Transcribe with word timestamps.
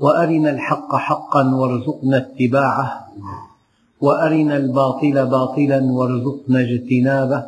وأرنا 0.00 0.50
الحق 0.50 0.94
حقا 0.96 1.54
وارزقنا 1.54 2.16
اتباعه 2.16 3.06
وأرنا 4.00 4.56
الباطل 4.56 5.26
باطلا 5.26 5.82
وارزقنا 5.82 6.60
اجتنابه 6.60 7.44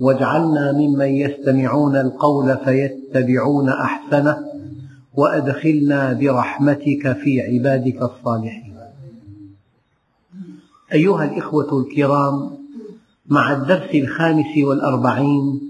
واجعلنا 0.00 0.72
ممن 0.72 1.06
يستمعون 1.06 1.96
القول 1.96 2.56
فيتبعون 2.64 3.68
أحسنه 3.68 4.38
وأدخلنا 5.14 6.12
برحمتك 6.12 7.12
في 7.12 7.40
عبادك 7.40 8.02
الصالحين. 8.02 8.74
أيها 10.92 11.24
الإخوة 11.24 11.80
الكرام 11.80 12.50
مع 13.28 13.52
الدرس 13.52 13.94
الخامس 13.94 14.58
والأربعين 14.58 15.60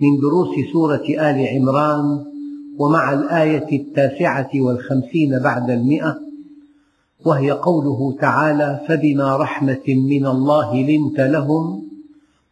من 0.00 0.20
دروس 0.20 0.48
سورة 0.72 1.04
آل 1.08 1.46
عمران 1.48 2.31
ومع 2.78 3.12
الآية 3.12 3.80
التاسعة 3.80 4.50
والخمسين 4.54 5.38
بعد 5.38 5.70
المئة 5.70 6.18
وهي 7.24 7.50
قوله 7.50 8.16
تعالى 8.20 8.80
فبما 8.88 9.36
رحمة 9.36 9.82
من 9.88 10.26
الله 10.26 10.74
لنت 10.76 11.20
لهم 11.20 11.82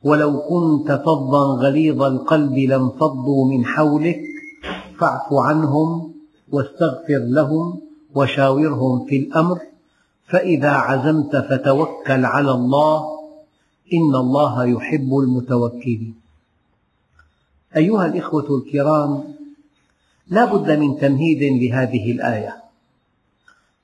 ولو 0.05 0.41
كنت 0.41 0.93
فظا 0.93 1.45
غليظ 1.55 2.03
القلب 2.03 2.59
لانفضوا 2.59 3.51
من 3.51 3.65
حولك 3.65 4.21
فاعف 4.99 5.33
عنهم 5.33 6.13
واستغفر 6.53 7.19
لهم 7.19 7.81
وشاورهم 8.15 9.05
في 9.07 9.17
الأمر 9.17 9.59
فإذا 10.29 10.71
عزمت 10.71 11.37
فتوكل 11.37 12.25
على 12.25 12.51
الله 12.51 13.05
إن 13.93 14.15
الله 14.15 14.65
يحب 14.65 15.19
المتوكلين. 15.19 16.15
أيها 17.77 18.07
الإخوة 18.07 18.59
الكرام 18.59 19.25
لا 20.31 20.45
بد 20.45 20.71
من 20.79 20.99
تمهيد 20.99 21.43
لهذه 21.43 22.13
الآية. 22.13 22.57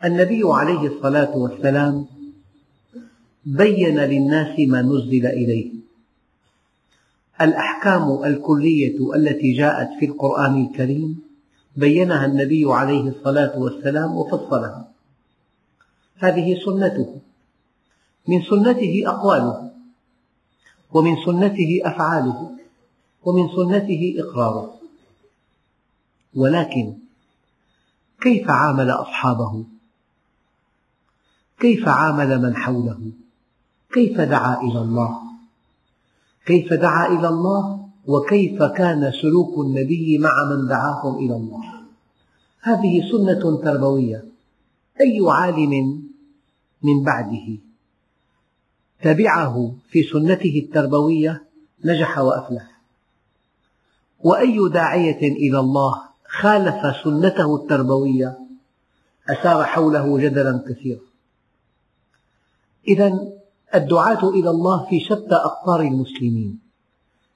النبي 0.04 0.42
عليه 0.44 0.86
الصلاة 0.88 1.36
والسلام 1.36 2.06
بين 3.44 3.98
للناس 3.98 4.60
ما 4.68 4.82
نزل 4.82 5.26
إليه. 5.26 5.70
الأحكام 7.40 8.24
الكلية 8.24 9.14
التي 9.14 9.52
جاءت 9.52 9.88
في 9.98 10.06
القرآن 10.06 10.66
الكريم 10.66 11.22
بينها 11.76 12.26
النبي 12.26 12.64
عليه 12.72 13.08
الصلاة 13.08 13.58
والسلام 13.58 14.16
وفصلها. 14.16 14.88
هذه 16.18 16.58
سنته. 16.64 17.20
من 18.28 18.42
سنته 18.42 19.02
أقواله 19.06 19.70
ومن 20.92 21.16
سنته 21.26 21.80
أفعاله 21.84 22.50
ومن 23.24 23.48
سنته 23.48 24.14
إقراره. 24.18 24.75
ولكن 26.36 26.94
كيف 28.20 28.50
عامل 28.50 28.90
أصحابه؟ 28.90 29.64
كيف 31.60 31.88
عامل 31.88 32.42
من 32.42 32.56
حوله؟ 32.56 32.98
كيف 33.92 34.20
دعا 34.20 34.60
إلى 34.60 34.80
الله؟ 34.80 35.20
كيف 36.46 36.72
دعا 36.72 37.06
إلى 37.06 37.28
الله؟ 37.28 37.88
وكيف 38.06 38.62
كان 38.62 39.12
سلوك 39.22 39.66
النبي 39.66 40.18
مع 40.18 40.44
من 40.50 40.68
دعاهم 40.68 41.18
إلى 41.18 41.36
الله؟ 41.36 41.62
هذه 42.60 43.10
سنة 43.10 43.62
تربوية. 43.62 44.24
أي 45.00 45.18
عالم 45.28 46.02
من 46.82 47.04
بعده؟ 47.04 47.58
تبعه 49.02 49.74
في 49.90 50.02
سنته 50.02 50.62
التربوية 50.66 51.44
نجح 51.84 52.18
وأفلح. 52.18 52.80
وأي 54.20 54.68
داعية 54.72 55.20
إلى 55.22 55.58
الله؟ 55.60 56.05
خالف 56.40 56.96
سنته 57.04 57.56
التربوية 57.56 58.38
أثار 59.28 59.64
حوله 59.64 60.18
جدلا 60.18 60.64
كثيرا. 60.68 61.00
إذا 62.88 63.28
الدعاة 63.74 64.28
إلى 64.28 64.50
الله 64.50 64.86
في 64.90 65.00
شتى 65.00 65.34
أقطار 65.34 65.80
المسلمين. 65.80 66.58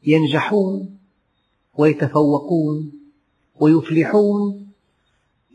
ينجحون 0.07 0.99
ويتفوقون 1.79 2.93
ويفلحون 3.61 4.67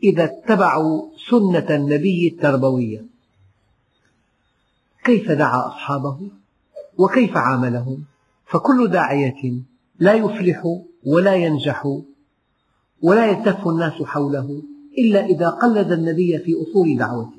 إذا 0.02 0.24
اتبعوا 0.24 1.10
سنة 1.30 1.76
النبي 1.76 2.28
التربوية. 2.28 3.04
كيف 5.04 5.30
دعا 5.30 5.66
أصحابه؟ 5.68 6.30
وكيف 6.98 7.36
عاملهم؟ 7.36 8.04
فكل 8.46 8.88
داعية 8.88 9.54
لا 9.98 10.14
يفلح 10.14 10.62
ولا 11.06 11.34
ينجح 11.34 11.86
ولا 13.02 13.26
يلتف 13.26 13.68
الناس 13.68 14.02
حوله 14.02 14.62
إلا 14.98 15.26
إذا 15.26 15.48
قلد 15.48 15.92
النبي 15.92 16.38
في 16.38 16.54
أصول 16.62 16.98
دعوته. 16.98 17.36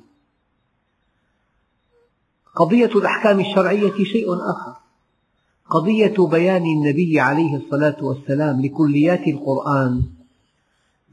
قضية 2.56 2.92
الأحكام 2.96 3.40
الشرعية 3.40 4.04
شيء 4.04 4.34
آخر. 4.34 4.76
قضية 5.70 6.28
بيان 6.28 6.64
النبي 6.64 7.20
عليه 7.20 7.56
الصلاة 7.56 8.04
والسلام 8.04 8.62
لكليات 8.62 9.28
القرآن 9.28 10.04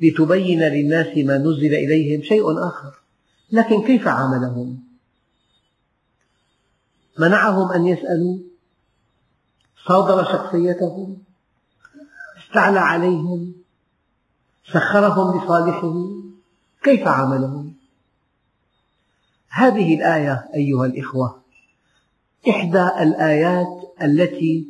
لتبين 0.00 0.60
للناس 0.60 1.18
ما 1.18 1.38
نزل 1.38 1.74
إليهم 1.74 2.22
شيء 2.22 2.66
آخر. 2.68 2.94
لكن 3.52 3.82
كيف 3.82 4.08
عاملهم؟ 4.08 4.78
منعهم 7.18 7.72
أن 7.72 7.86
يسألوا؟ 7.86 8.38
صادر 9.86 10.24
شخصيتهم؟ 10.24 11.16
استعلى 12.38 12.78
عليهم؟ 12.78 13.63
سخرهم 14.72 15.38
لصالحه 15.38 15.94
كيف 16.82 17.08
عاملهم 17.08 17.74
هذه 19.50 19.94
الآية 19.94 20.48
أيها 20.54 20.86
الإخوة 20.86 21.40
إحدى 22.48 22.82
الآيات 23.02 23.94
التي 24.02 24.66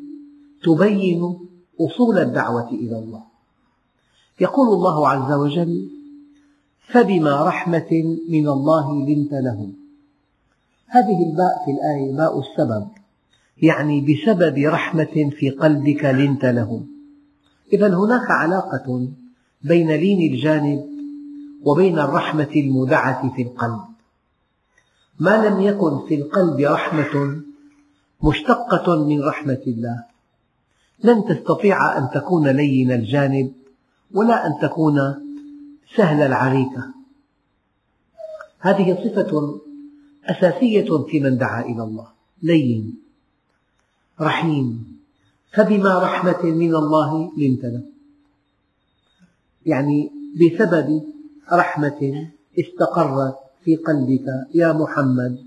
تبين 0.65 1.38
أصول 1.81 2.19
الدعوة 2.19 2.69
إلى 2.69 2.99
الله. 2.99 3.22
يقول 4.41 4.69
الله 4.69 5.09
عز 5.09 5.32
وجل 5.32 5.91
فبما 6.88 7.44
رحمة 7.44 8.19
من 8.28 8.49
الله 8.49 9.06
لنت 9.06 9.32
لهم. 9.32 9.75
هذه 10.87 11.31
الباء 11.31 11.65
في 11.65 11.71
الآية 11.71 12.16
باء 12.16 12.41
السبب 12.41 12.88
يعني 13.62 14.00
بسبب 14.00 14.59
رحمة 14.59 15.31
في 15.38 15.50
قلبك 15.50 16.05
لنت 16.05 16.44
لهم. 16.44 16.87
إذا 17.72 17.88
هناك 17.88 18.31
علاقة 18.31 19.09
بين 19.65 19.93
لين 19.93 20.33
الجانب 20.33 20.85
وبين 21.63 21.99
الرحمة 21.99 22.51
المودعة 22.57 23.35
في 23.37 23.43
القلب. 23.43 23.81
ما 25.19 25.49
لم 25.49 25.61
يكن 25.61 26.07
في 26.09 26.15
القلب 26.15 26.61
رحمة 26.61 27.43
مشتقة 28.23 29.05
من 29.05 29.23
رحمة 29.23 29.63
الله. 29.67 30.05
لن 31.05 31.25
تستطيع 31.25 31.99
أن 31.99 32.09
تكون 32.15 32.49
لين 32.49 32.93
الجانب 32.93 33.53
ولا 34.15 34.47
أن 34.47 34.53
تكون 34.63 35.15
سهل 35.97 36.23
العريكة. 36.23 36.95
هذه 38.61 38.95
صفة 39.05 39.61
أساسية 40.25 41.05
في 41.06 41.21
من 41.21 41.38
دعا 41.38 41.62
إلى 41.62 41.83
الله. 41.83 42.06
لين 42.43 42.99
رحيم 44.21 44.99
فبما 45.53 45.99
رحمة 45.99 46.43
من 46.43 46.75
الله 46.75 47.33
لنت 47.38 47.65
له 47.65 47.94
يعني 49.66 50.11
بسبب 50.40 51.02
رحمة 51.52 52.28
استقرت 52.58 53.37
في 53.64 53.76
قلبك 53.76 54.26
يا 54.55 54.72
محمد 54.72 55.38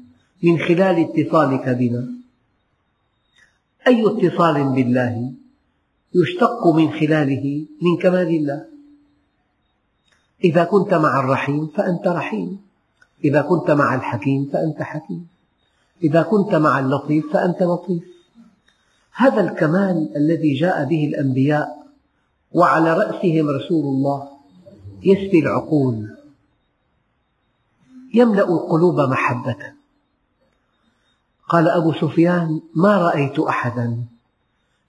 من 0.43 0.59
خلال 0.59 0.95
اتصالك 0.99 1.69
بنا. 1.69 2.07
أي 3.87 4.07
اتصال 4.07 4.73
بالله 4.73 5.31
يشتق 6.15 6.67
من 6.67 6.91
خلاله 6.91 7.65
من 7.81 7.97
كمال 8.01 8.27
الله. 8.27 8.65
إذا 10.43 10.63
كنت 10.63 10.93
مع 10.93 11.19
الرحيم 11.19 11.67
فأنت 11.67 12.07
رحيم. 12.07 12.59
إذا 13.23 13.41
كنت 13.41 13.71
مع 13.71 13.95
الحكيم 13.95 14.49
فأنت 14.53 14.81
حكيم. 14.81 15.27
إذا 16.03 16.21
كنت 16.21 16.55
مع 16.55 16.79
اللطيف 16.79 17.33
فأنت 17.33 17.63
لطيف. 17.63 18.03
هذا 19.13 19.41
الكمال 19.41 20.09
الذي 20.15 20.53
جاء 20.53 20.85
به 20.85 21.05
الأنبياء 21.05 21.76
وعلى 22.51 22.93
رأسهم 22.93 23.49
رسول 23.49 23.85
الله 23.85 24.29
يسفي 25.03 25.39
العقول 25.39 26.17
يملأ 28.13 28.43
القلوب 28.43 28.99
محبة. 28.99 29.73
قال 31.49 31.69
أبو 31.69 31.93
سفيان 31.93 32.61
ما 32.75 32.97
رأيت 32.97 33.39
أحدا 33.39 34.03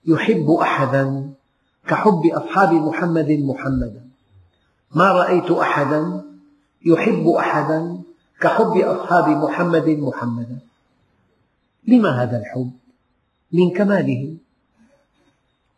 يحب 0.05 0.51
أحدا 0.51 1.29
كحب 1.87 2.21
أصحاب 2.25 2.73
محمد 2.73 3.31
محمدا 3.31 4.05
ما 4.95 5.11
رأيت 5.11 5.51
أحدا 5.51 6.21
يحب 6.85 7.27
أحدا 7.27 8.01
كحب 8.41 8.77
أصحاب 8.77 9.29
محمد 9.29 9.89
محمدا 9.89 10.59
لما 11.87 12.23
هذا 12.23 12.37
الحب؟ 12.37 12.71
من 13.51 13.69
كماله 13.71 14.37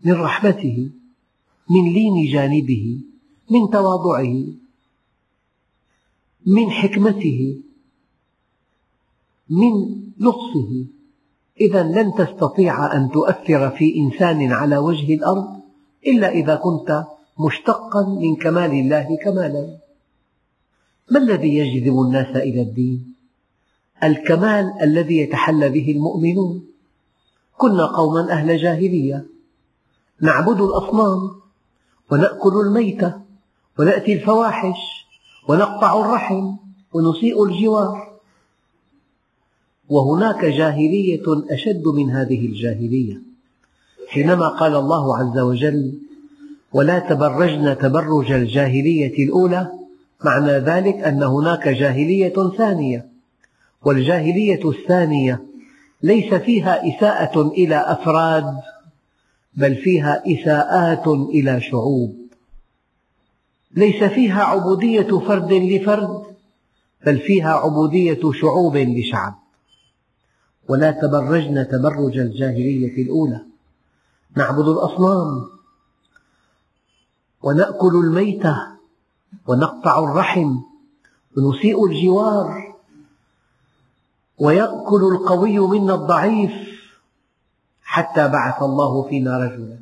من 0.06 0.13
رحمته 0.13 0.89
من 1.74 1.94
لين 1.94 2.32
جانبه 2.34 2.86
من 3.50 3.70
تواضعه 3.70 4.36
من 6.46 6.72
حكمته 6.72 7.62
من 9.50 9.74
لطفه. 10.20 10.86
إذا 11.62 11.84
لن 11.84 12.14
تستطيع 12.14 12.96
أن 12.96 13.12
تؤثر 13.12 13.70
في 13.70 13.98
إنسان 13.98 14.52
على 14.52 14.78
وجه 14.78 15.14
الأرض 15.14 15.62
إلا 16.08 16.30
إذا 16.30 16.56
كنت 16.56 17.06
مشتقا 17.40 18.04
من 18.22 18.36
كمال 18.36 18.72
الله 18.72 19.18
كمالا. 19.24 19.78
ما 21.12 21.20
الذي 21.20 21.56
يجذب 21.58 22.02
الناس 22.02 22.36
إلى 22.36 22.62
الدين؟ 22.62 23.14
الكمال 24.04 24.74
الذي 24.82 25.18
يتحلى 25.18 25.70
به 25.70 25.92
المؤمنون. 25.92 26.66
كنا 27.58 27.86
قوما 27.86 28.32
أهل 28.32 28.58
جاهلية. 28.58 29.26
نعبد 30.22 30.62
الأصنام. 30.62 31.42
ونأكل 32.12 32.54
الميتة 32.66 33.13
ونأتي 33.80 34.13
الفواحش 34.13 35.08
ونقطع 35.48 36.00
الرحم 36.00 36.52
ونسيء 36.94 37.44
الجوار. 37.44 38.12
وهناك 39.90 40.46
جاهلية 40.46 41.24
أشد 41.50 41.84
من 41.88 42.10
هذه 42.10 42.46
الجاهلية. 42.46 43.22
حينما 44.08 44.48
قال 44.48 44.75
الله 44.75 45.18
عز 45.18 45.40
وجل 45.40 45.94
ولا 46.74 47.00
تبرجن 47.00 47.78
تبرج 47.78 48.31
الجاهلية 48.31 49.24
الأولى 49.24 49.72
معنى 50.25 50.52
ذلك 50.52 50.96
أن 50.96 51.24
هناك 51.24 51.68
جاهلية 51.68 52.52
ثانية. 52.58 53.08
والجاهلية 53.86 54.69
الثانية 54.69 55.44
ليس 56.04 56.34
فيها 56.34 56.88
إساءة 56.88 57.42
إلى 57.42 57.75
أفراد 57.75 58.56
بل 59.53 59.75
فيها 59.75 60.24
إساءات 60.27 61.07
إلى 61.07 61.62
شعوب. 61.62 62.15
ليس 63.71 64.03
فيها 64.03 64.44
عبودية 64.44 65.19
فرد 65.19 65.53
لفرد 65.53 66.24
بل 67.06 67.19
فيها 67.19 67.53
عبودية 67.53 68.31
شعوب 68.31 68.77
لشعب. 68.77 69.39
ولا 70.69 70.92
تبرجن 70.92 71.68
تبرج 71.68 72.18
الجاهلية 72.18 73.03
الأولى. 73.03 73.45
نعبد 74.38 74.68
الأصنام 74.68 75.48
ونأكل 77.42 77.95
الميتة 77.95 78.57
ونقطع 79.48 80.03
الرحم 80.03 80.57
ونسيء 81.38 81.86
الجوار. 81.86 82.75
ويأكل 84.38 85.03
القوي 85.03 85.59
منا 85.59 85.95
الضعيف 85.95 86.71
حتى 87.92 88.28
بعث 88.28 88.64
الله 88.64 89.04
فينا 89.10 89.38
رجلا. 89.38 89.80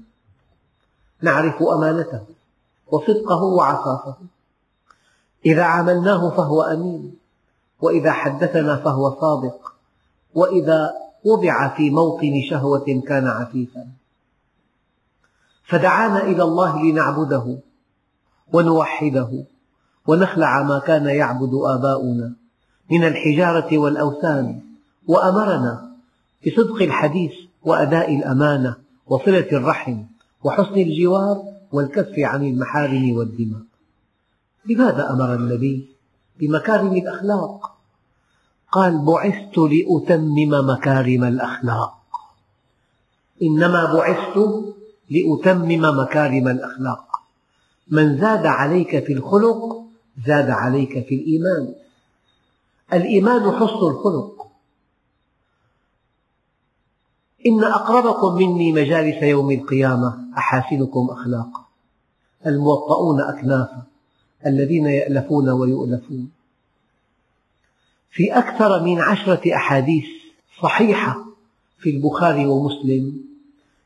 نعرف 1.22 1.64
أمانته 1.64 2.22
وصدقه 2.88 3.44
وعفافه 3.44 4.16
إذا 5.46 5.64
عاملناه 5.64 6.30
فهو 6.30 6.62
أمين 6.62 7.16
وإذا 7.82 8.12
حدثنا 8.12 8.76
فهو 8.76 9.20
صادق 9.22 9.74
وإذا 10.36 10.94
وضع 11.26 11.68
في 11.68 11.90
موطن 11.90 12.42
شهوة 12.50 13.04
كان 13.08 13.28
عفيفا. 13.28 13.88
فدعانا 15.64 16.24
إلى 16.24 16.44
الله 16.44 16.84
لنعبده 16.84 17.58
ونوحده 18.54 19.44
ونخلع 20.08 20.64
ما 20.64 20.80
كان 20.80 21.06
يعبد 21.06 21.54
آباؤنا 21.54 22.34
من 22.92 23.04
الحجارة 23.04 23.78
والأوثان 23.78 24.62
وأمرنا 25.08 25.92
بصدق 26.46 26.82
الحديث 26.82 27.49
وأداء 27.64 28.16
الأمانة 28.16 28.76
وصلة 29.08 29.48
الرحم 29.52 30.04
وحسن 30.44 30.74
الجوار 30.74 31.44
والكف 31.72 32.20
عن 32.20 32.44
المحارم 32.44 33.18
والدماء. 33.18 33.62
لماذا 34.66 35.10
أمر 35.10 35.36
النبي 35.36 35.90
بمكارم 36.40 36.94
الأخلاق؟ 36.94 37.78
قال 38.72 39.06
بعثت 39.06 39.58
لأتمم 39.58 40.70
مكارم 40.70 41.24
الأخلاق. 41.24 42.00
إنما 43.42 43.94
بعثت 43.94 44.38
لأتمم 45.10 46.00
مكارم 46.00 46.48
الأخلاق. 46.48 47.06
من 47.92 48.22
زاد 48.22 48.46
عليك 48.46 49.06
في 49.06 49.14
الخلق 49.14 49.84
زاد 50.26 50.50
عليك 50.50 51.08
في 51.08 51.16
الإيمان. 51.16 51.74
الإيمان 52.94 53.52
حسن 53.52 53.88
الخلق. 53.88 54.39
إن 57.46 57.64
أقربكم 57.64 58.36
مني 58.36 58.72
مجالس 58.72 59.24
يوم 59.24 59.52
القيامة 59.52 60.18
أحاسنكم 60.38 61.08
أخلاقا. 61.12 61.66
الموطؤون 62.46 63.22
أكنافا 63.22 63.84
الذين 64.46 64.86
يألفون 64.86 65.50
ويؤلفون. 65.50 66.30
في 68.12 68.38
أكثر 68.38 68.84
من 68.84 69.02
عشرة 69.02 69.56
أحاديث 69.56 70.06
صحيحة 70.62 71.26
في 71.80 71.90
البخاري 71.90 72.46
ومسلم 72.46 73.24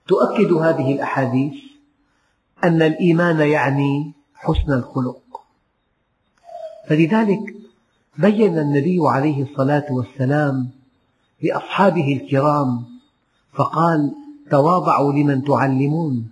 تؤكد 0.08 0.54
هذه 0.54 0.94
الأحاديث 0.94 1.54
أن 2.64 2.82
الإيمان 2.82 3.40
يعني 3.40 4.12
حسن 4.36 4.74
الخلق. 4.74 5.22
فلذلك 6.90 7.56
بين 8.18 8.58
النبي 8.58 9.00
عليه 9.02 9.44
الصلاة 9.44 9.86
والسلام 9.92 10.70
لأصحابه 11.42 12.20
الكرام 12.22 12.93
فقال 13.54 14.16
تواضعوا 14.52 15.14
لمن 15.14 15.44
تعلمون 15.44 16.32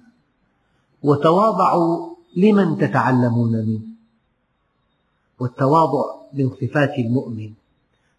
وتواضعوا 1.04 2.16
لمن 2.38 2.78
تتعلمون 2.78 3.52
منه. 3.52 3.82
والتواضع 5.40 6.06
من 6.34 6.50
صفات 6.50 7.00
المؤمن. 7.00 7.54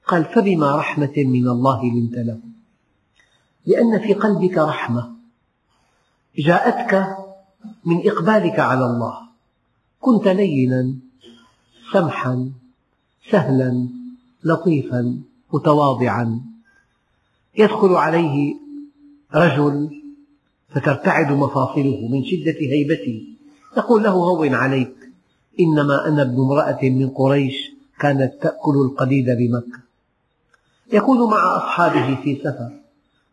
قال 0.06 0.24
فبما 0.24 0.76
رحمة 0.76 1.12
من 1.16 1.48
الله 1.48 1.84
لنت 1.84 2.14
له. 2.14 2.40
لأن 3.66 3.98
في 3.98 4.14
قلبك 4.14 4.58
رحمة. 4.58 5.12
جاءتك 6.38 7.16
من 7.84 8.10
إقبالك 8.10 8.58
على 8.58 8.84
الله. 8.86 9.18
كنت 10.00 10.28
لينا 10.28 10.94
سمحا 11.92 12.50
سهلا 13.30 13.88
لطيفا 14.44 15.18
متواضعا. 15.52 16.40
يدخل 17.58 17.94
عليه 17.94 18.61
رجل 19.34 20.02
فترتعد 20.68 21.32
مفاصله 21.32 22.08
من 22.10 22.24
شدة 22.24 22.56
هيبته 22.60 23.22
يقول 23.76 24.02
له 24.02 24.10
هون 24.10 24.54
عليك 24.54 24.94
إنما 25.60 26.08
أنا 26.08 26.22
ابن 26.22 26.40
امرأة 26.40 26.78
من 26.82 27.08
قريش 27.08 27.72
كانت 28.00 28.32
تأكل 28.42 28.74
القديد 28.74 29.26
بمكة. 29.26 29.82
يكون 30.92 31.30
مع 31.30 31.56
أصحابه 31.56 32.14
في 32.22 32.40
سفر 32.44 32.70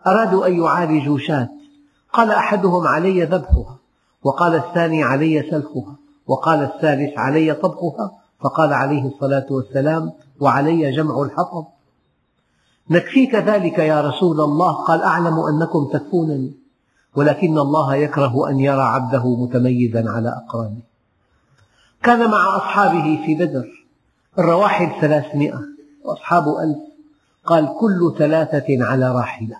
أرادوا 0.08 0.48
أن 0.48 0.64
يعالجوا 0.64 1.18
شاة. 1.18 1.50
قال 2.14 2.32
أحدهم 2.32 2.88
علي 2.88 3.24
ذبحها 3.24 3.78
وقال 4.24 4.56
الثاني 4.56 5.04
علي 5.04 5.50
سلخها 5.52 5.96
وقال 6.28 6.60
الثالث 6.64 7.18
علي 7.18 7.54
طبخها 7.54 8.12
فقال 8.40 8.74
عليه 8.74 9.08
الصلاة 9.08 9.46
والسلام 9.50 10.12
وعلي 10.40 10.92
جمع 10.92 11.22
الحطب. 11.22 11.66
نكفيك 12.90 13.36
ذلك 13.36 13.80
يا 13.80 14.02
رسول 14.02 14.42
الله. 14.42 14.74
قال 14.74 15.02
أعلم 15.02 15.40
أنكم 15.40 15.90
تكفونني 15.94 16.54
ولكن 17.16 17.58
الله 17.58 17.96
يكره 17.96 18.50
أن 18.50 18.60
يرى 18.60 18.82
عبده 18.82 19.36
متميزا 19.36 20.10
على 20.10 20.30
أقرانه. 20.30 20.82
كان 22.04 22.32
مع 22.32 22.58
أصحابه 22.58 23.26
في 23.26 23.36
بدر 23.36 23.68
الرواحل 24.40 25.02
ثلاثمائة 25.02 25.62
وأصحاب 26.04 26.48
ألف. 26.48 26.78
قال 27.46 27.76
كل 27.80 28.16
ثلاثة 28.18 28.66
على 28.70 29.12
راحلة. 29.12 29.60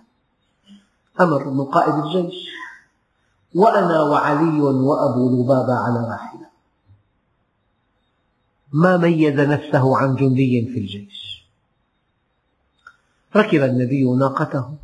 أمر 1.20 1.50
من 1.50 1.64
قائد 1.64 1.94
الجيش. 1.94 2.48
وأنا 3.54 4.02
وعلي 4.02 4.60
وأبو 4.60 5.30
لبابة 5.30 5.74
على 5.74 6.08
راحلة. 6.10 6.46
ما 8.72 8.96
ميز 8.96 9.40
نفسه 9.40 9.96
عن 9.96 10.14
جندي 10.14 10.70
في 10.72 10.78
الجيش. 10.78 11.29
ركب 13.36 13.62
النبي 13.62 14.04
ناقته. 14.04 14.74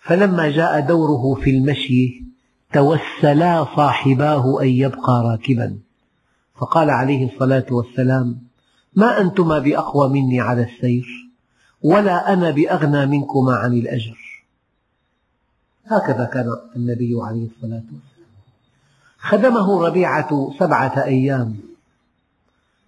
فلما 0.00 0.50
جاء 0.50 0.80
دوره 0.80 1.40
في 1.40 1.50
المشي 1.50 2.24
توسلا 2.72 3.64
صاحباه 3.76 4.62
أن 4.62 4.68
يبقى 4.68 5.22
راكبا. 5.24 5.78
فقال 6.56 6.90
عليه 6.90 7.32
الصلاة 7.32 7.66
والسلام 7.70 8.38
ما 8.94 9.20
أنتما 9.20 9.58
بأقوى 9.58 10.08
مني 10.08 10.40
على 10.40 10.62
السير 10.62 11.06
ولا 11.82 12.32
أنا 12.32 12.50
بأغنى 12.50 13.06
منكما 13.06 13.54
عن 13.54 13.72
الأجر. 13.72 14.44
هكذا 15.86 16.24
كان 16.24 16.56
النبي 16.76 17.12
عليه 17.22 17.46
الصلاة 17.46 17.82
والسلام. 17.92 18.00
خدمه 19.18 19.86
ربيعة 19.86 20.52
سبعة 20.58 21.04
أيام. 21.04 21.56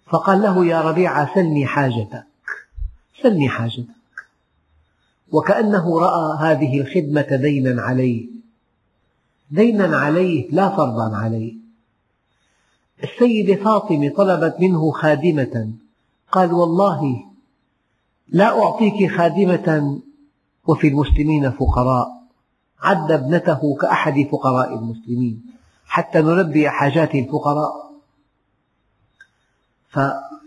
فقال 0.07 0.43
له 0.43 0.67
يا 0.67 0.81
ربيعة 0.81 1.35
سلني 1.35 1.67
حاجتك. 1.67 2.25
سلني 3.23 3.49
حاجتك. 3.49 4.02
وكأنه 5.33 5.99
رأى 5.99 6.39
هذه 6.39 6.81
الخدمة 6.81 7.37
دينا 7.37 7.83
عليه. 7.83 8.29
دينا 9.51 9.97
عليه 9.97 10.51
لا 10.51 10.69
فرضا 10.69 11.17
عليه. 11.17 11.55
السيدة 13.05 13.65
فاطمة 13.65 14.09
طلبت 14.09 14.57
منه 14.61 14.91
خادمة. 14.91 15.73
قال 16.33 16.53
والله 16.53 17.25
لا 18.29 18.63
أعطيك 18.63 19.11
خادمة 19.11 20.01
وفي 20.67 20.89
المسلمين 20.89 21.51
فقراء. 21.51 22.23
عد 22.81 23.13
ابنته 23.13 23.77
كأحد 23.81 24.29
فقراء 24.33 24.79
المسلمين 24.79 25.43
حتى 25.87 26.19
نلبي 26.19 26.69
حاجات 26.71 27.15
الفقراء. 27.15 27.93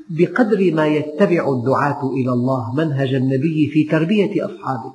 فبقدر 0.10 0.74
ما 0.74 0.88
يتبع 0.88 1.50
الدعاة 1.54 2.10
إلى 2.10 2.32
الله 2.32 2.74
منهج 2.76 3.14
النبي 3.14 3.70
في 3.74 3.84
تربية 3.84 4.46
أصحابه 4.46 4.94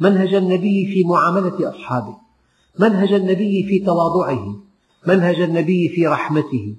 منهج 0.00 0.34
النبي 0.34 0.86
في 0.86 1.04
معاملة 1.04 1.70
أصحابه 1.70 2.16
منهج 2.78 3.12
النبي 3.12 3.66
في 3.68 3.78
تواضعه 3.78 4.56
منهج 5.06 5.40
النبي 5.40 5.88
في 5.88 6.06
رحمته. 6.06 6.74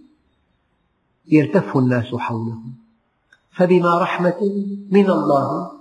يلتف 1.27 1.77
الناس 1.77 2.15
حوله 2.15 2.60
فبما 3.51 4.00
رحمة 4.00 4.65
من 4.92 5.10
الله 5.10 5.72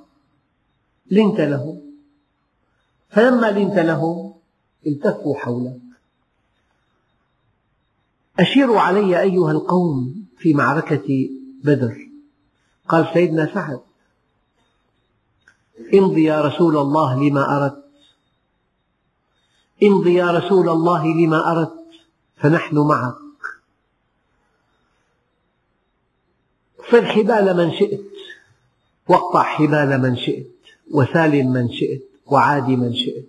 لنت 1.10 1.40
له 1.40 1.80
فلما 3.10 3.50
لنت 3.50 3.78
له 3.78 4.34
التفوا 4.86 5.36
حولك. 5.36 5.80
أشيروا 8.38 8.80
علي 8.80 9.20
أيها 9.20 9.50
القوم 9.50 10.24
في 10.38 10.54
معركة 10.54 11.28
بدر. 11.64 12.08
قال 12.88 13.10
سيدنا 13.14 13.54
سعد 13.54 13.80
امض 15.94 16.18
يا 16.18 16.40
رسول 16.40 16.76
الله 16.76 17.28
لما 17.28 17.56
أردت. 17.56 17.84
امض 19.82 20.06
يا 20.06 20.30
رسول 20.30 20.68
الله 20.68 21.06
لما 21.06 21.52
أردت 21.52 21.90
فنحن 22.36 22.78
معك. 22.78 23.14
صل 26.90 27.06
حبال 27.06 27.56
من 27.56 27.72
شئت 27.72 28.00
واقطع 29.08 29.42
حبال 29.42 30.02
من 30.02 30.16
شئت 30.16 30.46
وسالم 30.90 31.52
من 31.52 31.72
شئت 31.72 32.02
وعاد 32.26 32.68
من 32.68 32.94
شئت 32.94 33.24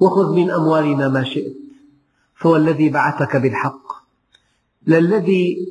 وخذ 0.00 0.32
من 0.32 0.50
أموالنا 0.50 1.08
ما 1.08 1.24
شئت 1.24 1.56
فوالذي 2.36 2.88
بعثك 2.88 3.36
بالحق. 3.36 3.86
للذي 4.86 5.68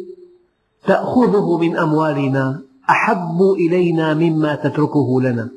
تأخذه 0.88 1.58
من 1.58 1.78
أموالنا 1.78 2.62
أحب 2.90 3.42
إلينا 3.42 4.14
مما 4.14 4.56
تتركه 4.56 5.22
لنا. 5.22 5.50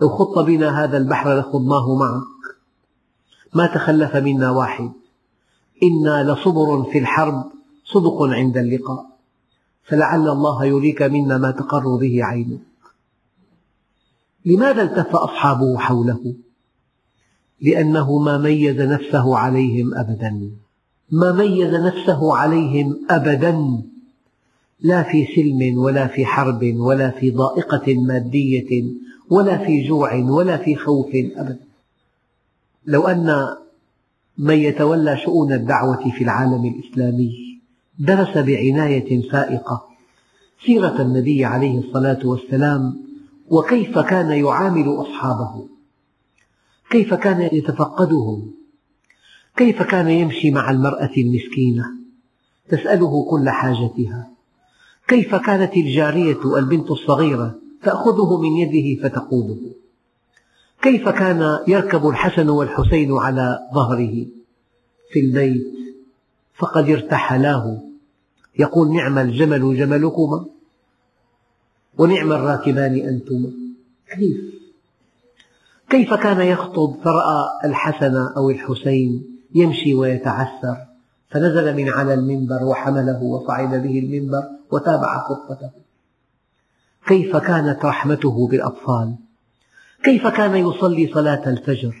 لو 0.00 0.08
خط 0.08 0.38
بنا 0.38 0.84
هذا 0.84 0.96
البحر 0.96 1.38
لخضناه 1.38 1.94
معك. 1.94 2.56
ما 3.54 3.66
تخلف 3.66 4.16
منا 4.16 4.50
واحد. 4.50 4.92
إنا 5.82 6.32
لصبر 6.32 6.84
في 6.92 6.98
الحرب 6.98 7.44
صدق 7.84 8.22
عند 8.22 8.56
اللقاء. 8.56 9.06
فلعل 9.84 10.28
الله 10.28 10.64
يريك 10.64 11.02
منا 11.02 11.38
ما 11.38 11.50
تقر 11.50 11.96
به 11.96 12.24
عينك. 12.24 12.60
لماذا 14.44 14.82
التف 14.82 15.16
أصحابه 15.16 15.78
حوله؟ 15.78 16.34
لأنه 17.60 18.18
ما 18.18 18.38
ميز 18.38 18.80
نفسه 18.80 19.38
عليهم 19.38 19.94
أبدا. 19.94 20.50
ما 21.12 21.32
ميز 21.32 21.74
نفسه 21.74 22.36
عليهم 22.36 23.00
أبدا 23.10 23.82
لا 24.80 25.02
في 25.02 25.26
سلم 25.36 25.78
ولا 25.78 26.06
في 26.06 26.26
حرب 26.26 26.74
ولا 26.76 27.10
في 27.10 27.30
ضائقة 27.30 27.94
مادية 27.94 28.84
ولا 29.30 29.58
في 29.58 29.88
جوع 29.88 30.14
ولا 30.14 30.56
في 30.56 30.76
خوف 30.76 31.10
أبدا. 31.14 31.58
لو 32.86 33.08
أن 33.08 33.46
من 34.38 34.58
يتولى 34.58 35.16
شؤون 35.16 35.52
الدعوة 35.52 36.10
في 36.10 36.24
العالم 36.24 36.64
الإسلامي 36.64 37.60
درس 37.98 38.38
بعناية 38.38 39.30
فائقة 39.30 39.84
سيرة 40.66 41.02
النبي 41.02 41.44
عليه 41.44 41.78
الصلاة 41.78 42.18
والسلام 42.24 42.96
وكيف 43.48 43.98
كان 43.98 44.30
يعامل 44.30 44.88
أصحابه 44.88 45.66
كيف 46.90 47.14
كان 47.14 47.48
يتفقدهم 47.52 48.61
كيف 49.56 49.82
كان 49.82 50.08
يمشي 50.08 50.50
مع 50.50 50.70
المرأة 50.70 51.10
المسكينة؟ 51.16 51.84
تسأله 52.68 53.24
كل 53.30 53.50
حاجتها. 53.50 54.30
كيف 55.08 55.34
كانت 55.34 55.76
الجارية 55.76 56.58
البنت 56.58 56.90
الصغيرة 56.90 57.54
تأخذه 57.82 58.40
من 58.40 58.56
يده 58.56 59.02
فتقوده 59.02 59.72
كيف 60.82 61.08
كان 61.08 61.58
يركب 61.68 62.08
الحسن 62.08 62.48
والحسين 62.48 63.12
على 63.12 63.58
ظهره؟ 63.74 64.26
في 65.12 65.20
البيت. 65.20 65.72
فقد 66.54 66.90
ارتحلاه. 66.90 67.82
يقول 68.58 68.94
نعم 68.94 69.18
الجمل 69.18 69.76
جملكما. 69.76 70.44
ونعم 71.98 72.32
الراكبان 72.32 72.94
أنتما. 72.94 73.52
كيف 74.16 74.40
كيف 75.90 76.14
كان 76.14 76.40
يخطب 76.40 76.96
فرأى 77.04 77.44
الحسن 77.64 78.16
أو 78.36 78.50
الحسين؟ 78.50 79.31
يمشي 79.54 79.94
ويتعثر. 79.94 80.76
فنزل 81.30 81.76
من 81.76 81.88
على 81.88 82.14
المنبر 82.14 82.64
وحمله 82.64 83.22
وصعد 83.22 83.70
به 83.82 83.98
المنبر 83.98 84.42
وتابع 84.70 85.18
خطته. 85.28 85.70
كيف 87.06 87.36
كانت 87.36 87.84
رحمته 87.84 88.48
بالأطفال؟ 88.48 89.14
كيف 90.04 90.26
كان 90.26 90.56
يصلي 90.56 91.10
صلاة 91.14 91.48
الفجر؟ 91.48 91.96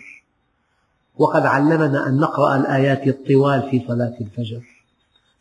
وقد 1.18 1.46
علمنا 1.46 2.06
أن 2.08 2.16
نقرأ 2.16 2.56
الآيات 2.56 3.08
الطوال 3.08 3.70
في 3.70 3.84
صلاة 3.88 4.14
الفجر. 4.20 4.62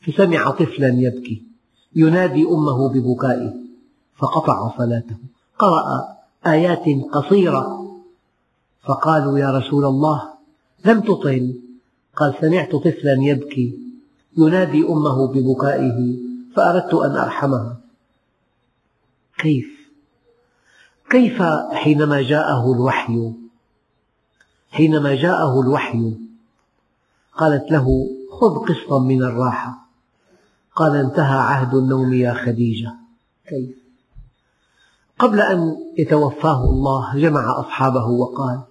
فسمع 0.01 0.51
طفلا 0.51 0.87
يبكي 0.87 1.43
ينادي 1.95 2.43
أمه 2.43 2.89
ببكائه 2.89 3.53
فقطع 4.17 4.77
صلاته 4.77 5.15
قرأ 5.59 6.07
آيات 6.47 6.85
قصيرة. 7.11 7.81
فقالوا 8.83 9.39
يا 9.39 9.51
رسول 9.51 9.85
الله 9.85 10.23
لم 10.85 11.01
تطل 11.01 11.70
قال 12.15 12.35
سمعت 12.41 12.75
طفلا 12.75 13.15
يبكي 13.19 13.79
ينادي 14.37 14.83
أمه 14.83 15.27
ببكائه 15.27 16.15
فأردت 16.55 16.93
أن 16.93 17.15
أرحمها 17.15 17.77
كيف؟ 19.37 19.67
كيف 21.09 21.43
حينما 21.71 22.21
جاءه 22.21 22.73
الوحي؟ 22.73 23.33
حينما 24.71 25.15
جاءه 25.15 25.61
الوحي 25.61 26.13
قالت 27.37 27.71
له 27.71 28.09
خذ 28.31 28.55
قسطا 28.65 28.99
من 28.99 29.23
الراحة. 29.23 29.87
قال 30.75 30.95
انتهى 30.95 31.39
عهد 31.39 31.75
النوم 31.75 32.13
يا 32.13 32.33
خديجة. 32.33 32.93
كيف؟ 33.47 33.75
قبل 35.19 35.39
أن 35.39 35.77
يتوفاه 35.97 36.63
الله 36.63 37.19
جمع 37.19 37.59
أصحابه 37.59 38.05
وقال 38.05 38.61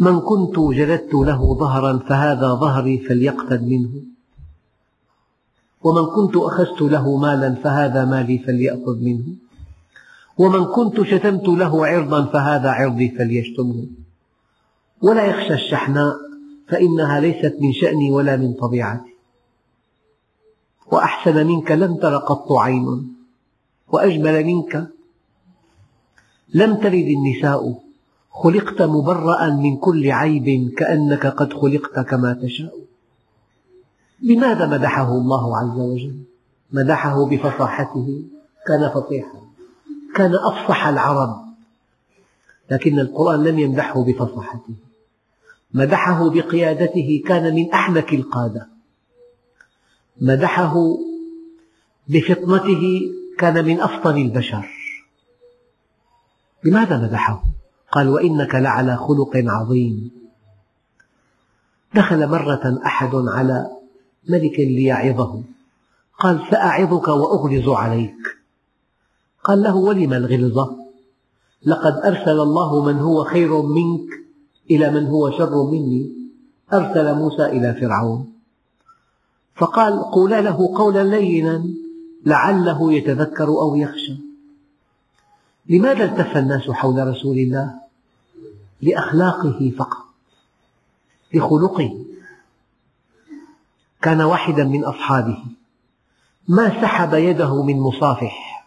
من 0.00 0.20
كنت 0.20 0.58
جلدت 0.58 1.14
له 1.14 1.54
ظهرا 1.54 1.98
فهذا 1.98 2.54
ظهري 2.54 2.98
فليقتد 2.98 3.62
منه. 3.62 3.90
ومن 5.82 6.06
كنت 6.06 6.36
أخذت 6.36 6.80
له 6.82 7.16
مالا 7.16 7.54
فهذا 7.54 8.04
مالي 8.04 8.38
فليأخذ 8.38 8.96
منه. 8.96 9.24
ومن 10.38 10.64
كنت 10.64 11.02
شتمت 11.02 11.48
له 11.48 11.86
عرضا 11.86 12.24
فهذا 12.24 12.70
عرضي 12.70 13.08
فليشتمه. 13.08 13.86
ولا 15.02 15.24
يخشى 15.24 15.54
الشحناء 15.54 16.16
فإنها 16.68 17.20
ليست 17.20 17.56
من 17.60 17.72
شأني 17.72 18.10
ولا 18.10 18.36
من 18.36 18.52
طبيعتي. 18.52 19.14
وأحسن 20.92 21.46
منك 21.46 21.72
لم 21.72 21.96
تر 21.96 22.16
قط 22.16 22.52
عين 22.52 23.14
وأجمل 23.88 24.44
منك 24.44 24.88
لم 26.54 26.74
تلد 26.74 27.08
النساء. 27.18 27.89
خلقت 28.42 28.82
مبرأ 28.82 29.50
من 29.50 29.76
كل 29.76 30.10
عيب 30.10 30.74
كأنك 30.76 31.26
قد 31.26 31.52
خلقت 31.52 32.08
كما 32.08 32.32
تشاء. 32.42 32.74
لماذا 34.22 34.66
مدحه 34.66 35.08
الله 35.08 35.58
عز 35.58 35.78
وجل؟ 35.78 36.22
مدحه 36.72 37.26
بفصاحته. 37.26 38.22
كان 38.66 38.90
فصيحا. 38.94 39.40
كان 40.14 40.34
أفصح 40.34 40.86
العرب. 40.86 41.44
لكن 42.70 42.98
القرآن 42.98 43.44
لم 43.44 43.58
يمدحه 43.58 44.04
بفصاحته. 44.04 44.74
مدحه 45.74 46.30
بقيادته 46.30 47.22
كان 47.26 47.54
من 47.54 47.72
أحنك 47.72 48.14
القادة. 48.14 48.68
مدحه 50.20 50.98
بفطنته 52.08 53.00
كان 53.38 53.64
من 53.64 53.80
أفطن 53.80 54.16
البشر. 54.16 54.68
لماذا 56.64 56.98
مدحه؟ 56.98 57.59
قال 57.92 58.08
وإنك 58.08 58.54
لعلى 58.54 58.96
خلق 58.96 59.30
عظيم. 59.34 60.10
دخل 61.94 62.28
مرة 62.28 62.80
أحد 62.86 63.14
على 63.14 63.70
ملك 64.28 64.60
ليعظه. 64.60 65.42
قال 66.18 66.40
سأعظك 66.50 67.08
وأغلظ 67.08 67.68
عليك. 67.68 68.36
قال 69.44 69.62
له 69.62 69.76
ولم 69.76 70.12
الغلظة 70.12 70.76
لقد 71.66 71.92
أرسل 71.92 72.40
الله 72.40 72.84
من 72.84 72.98
هو 72.98 73.24
خير 73.24 73.62
منك 73.62 74.08
إلى 74.70 74.90
من 74.90 75.06
هو 75.06 75.30
شر 75.30 75.70
مني. 75.70 76.12
أرسل 76.72 77.14
موسى 77.14 77.44
إلى 77.46 77.74
فرعون. 77.80 78.32
فقال 79.56 80.02
قولا 80.02 80.40
له 80.40 80.76
قولا 80.76 81.04
لينا 81.04 81.64
لعله 82.26 82.92
يتذكر 82.92 83.48
أو 83.48 83.76
يخشى. 83.76 84.29
لماذا 85.70 86.04
التف 86.04 86.36
الناس 86.36 86.70
حول 86.70 87.08
رسول 87.08 87.38
الله؟ 87.38 87.74
لأخلاقه 88.82 89.72
فقط. 89.78 90.04
لخلقه. 91.34 92.04
كان 94.02 94.20
واحدا 94.20 94.64
من 94.64 94.84
أصحابه. 94.84 95.38
ما 96.48 96.82
سحب 96.82 97.14
يده 97.14 97.62
من 97.62 97.80
مصافح. 97.80 98.66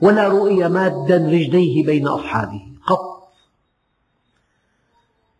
ولا 0.00 0.28
رؤي 0.28 0.68
مادا 0.68 1.16
رجليه 1.16 1.86
بين 1.86 2.08
أصحابه. 2.08 2.66
قط. 2.86 3.32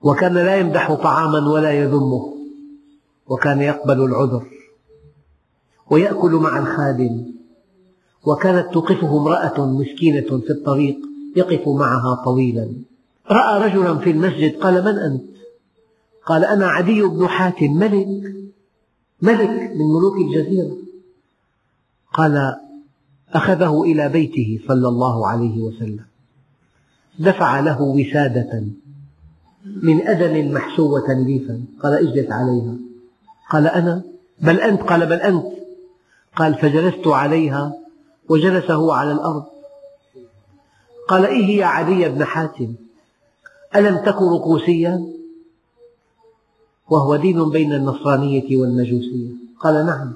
وكان 0.02 0.34
لا 0.34 0.56
يمدح 0.56 0.94
طعاما 0.94 1.50
ولا 1.50 1.72
يذمه. 1.72 2.34
وكان 3.26 3.60
يقبل 3.60 4.04
العذر. 4.04 4.46
ويأكل 5.90 6.32
مع 6.32 6.58
الخادم. 6.58 7.33
وكانت 8.26 8.72
توقفه 8.72 9.18
امرأة 9.20 9.66
مسكينة 9.66 10.40
في 10.40 10.50
الطريق 10.50 10.96
يقف 11.36 11.68
معها 11.68 12.24
طويلا. 12.24 12.72
رأى 13.30 13.68
رجلا 13.68 13.98
في 13.98 14.10
المسجد 14.10 14.56
قال 14.56 14.84
من 14.84 14.98
أنت؟ 14.98 15.22
قال 16.26 16.44
أنا 16.44 16.66
عدي 16.66 17.02
بن 17.02 17.26
حاتم 17.26 17.72
ملك 17.72 18.34
ملك 19.22 19.50
من 19.50 19.86
ملوك 19.96 20.16
الجزيرة. 20.16 20.76
قال 22.12 22.56
أخذه 23.32 23.82
إلى 23.82 24.08
بيته 24.08 24.60
صلى 24.68 24.88
الله 24.88 25.26
عليه 25.26 25.58
وسلم. 25.58 26.04
دفع 27.18 27.60
له 27.60 27.82
وسادة 27.82 28.64
من 29.82 30.06
أدم 30.06 30.52
محشوة 30.52 31.12
ليفا. 31.26 31.64
قال 31.82 31.92
اجلس 31.92 32.32
عليها. 32.32 32.74
قال 33.50 33.66
أنا؟ 33.66 34.02
بل 34.40 34.60
أنت؟ 34.60 34.80
قال 34.80 35.06
بل 35.06 35.20
أنت. 35.20 35.46
قال 36.36 36.54
فجلست 36.54 37.06
عليها 37.06 37.83
وجلس 38.28 38.70
هو 38.70 38.90
على 38.90 39.12
الأرض. 39.12 39.44
قال 41.08 41.24
إيه 41.24 41.58
يا 41.58 41.66
عدي 41.66 42.08
بن 42.08 42.24
حاتم؟ 42.24 42.74
ألم 43.76 43.96
تكن 43.96 44.24
ركوسيا؟ 44.24 45.06
وهو 46.90 47.16
دين 47.16 47.50
بين 47.50 47.72
النصرانية 47.72 48.56
والمجوسية. 48.56 49.30
قال 49.60 49.86
نعم. 49.86 50.12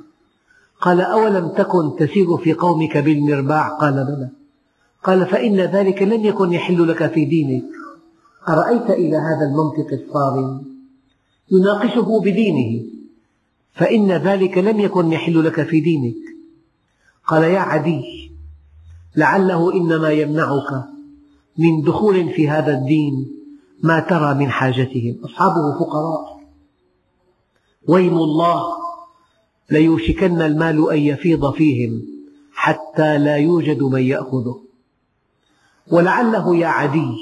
قال 0.80 1.00
أولم 1.00 1.48
تكن 1.48 1.96
تسير 1.98 2.36
في 2.36 2.52
قومك 2.52 2.96
بالمرباع؟ 2.96 3.68
قال 3.68 3.92
بلى. 3.92 4.28
قال 5.04 5.26
فإن 5.26 5.60
ذلك 5.60 6.02
لم 6.02 6.24
يكن 6.24 6.52
يحل 6.52 6.88
لك 6.88 7.06
في 7.12 7.24
دينك. 7.24 7.64
أرأيت 8.48 8.90
إلى 8.90 9.16
هذا 9.16 9.44
المنطق 9.50 9.92
الصارم؟ 9.92 10.64
يناقشه 11.50 12.20
بدينه. 12.20 12.84
فإن 13.72 14.12
ذلك 14.12 14.58
لم 14.58 14.80
يكن 14.80 15.12
يحل 15.12 15.44
لك 15.44 15.62
في 15.62 15.80
دينك. 15.80 16.27
قال 17.28 17.42
يا 17.42 17.60
عدي 17.60 18.02
لعله 19.16 19.72
إنما 19.74 20.10
يمنعك 20.10 20.84
من 21.58 21.82
دخول 21.82 22.32
في 22.32 22.48
هذا 22.48 22.72
الدين 22.78 23.26
ما 23.82 24.00
ترى 24.00 24.34
من 24.34 24.50
حاجتهم. 24.50 25.18
أصحابه 25.24 25.78
فقراء. 25.78 26.40
ويم 27.88 28.14
الله 28.14 28.62
ليوشكن 29.70 30.42
المال 30.42 30.90
أن 30.90 30.98
يفيض 30.98 31.52
فيهم 31.52 32.02
حتى 32.52 33.18
لا 33.18 33.36
يوجد 33.36 33.82
من 33.82 34.02
يأخذه. 34.02 34.60
ولعله 35.92 36.56
يا 36.56 36.66
عدي 36.66 37.16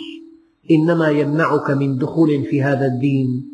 إنما 0.70 1.08
يمنعك 1.08 1.70
من 1.70 1.98
دخول 1.98 2.44
في 2.44 2.62
هذا 2.62 2.86
الدين 2.86 3.48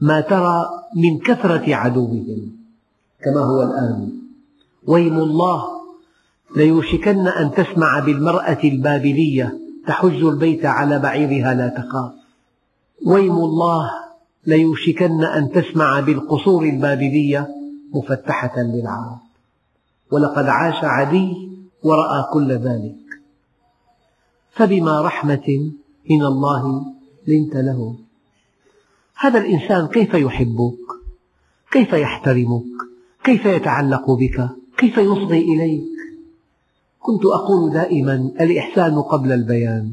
ما 0.00 0.20
ترى 0.20 0.70
من 0.96 1.18
كثرة 1.18 1.74
عدوهم. 1.74 2.52
كما 3.24 3.40
هو 3.40 3.62
الآن. 3.62 4.12
ويم 4.86 5.18
الله 5.18 5.77
ليوشكن 6.56 7.28
أن 7.28 7.50
تسمع 7.50 7.98
بالمرأة 8.00 8.58
البابلية 8.64 9.58
تحج 9.86 10.24
البيت 10.24 10.64
على 10.64 10.98
بعيرها 10.98 11.54
لا 11.54 11.68
تخاف. 11.68 12.12
ويم 13.06 13.32
الله 13.32 13.90
ليوشكن 14.46 15.24
أن 15.24 15.50
تسمع 15.50 16.00
بالقصور 16.00 16.64
البابلية 16.64 17.48
مفتحة 17.94 18.62
للعرب. 18.62 19.18
ولقد 20.12 20.44
عاش 20.44 20.84
عدي 20.84 21.50
ورأى 21.82 22.24
كل 22.32 22.52
ذلك. 22.52 22.96
فبما 24.52 25.00
رحمة 25.02 25.72
من 26.10 26.22
الله 26.22 26.84
لنت 27.28 27.56
له. 27.56 27.94
هذا 29.20 29.38
الإنسان 29.38 29.86
كيف 29.86 30.14
يحبك؟ 30.14 30.78
كيف 31.70 31.92
يحترمك؟ 31.92 32.64
كيف 33.24 33.46
يتعلق 33.46 34.10
بك؟ 34.10 34.48
كيف 34.78 34.98
يصغي 34.98 35.40
إليك؟ 35.40 35.97
كنت 37.08 37.26
أقول 37.26 37.72
دائما 37.72 38.14
الإحسان 38.40 39.02
قبل 39.02 39.32
البيان. 39.32 39.92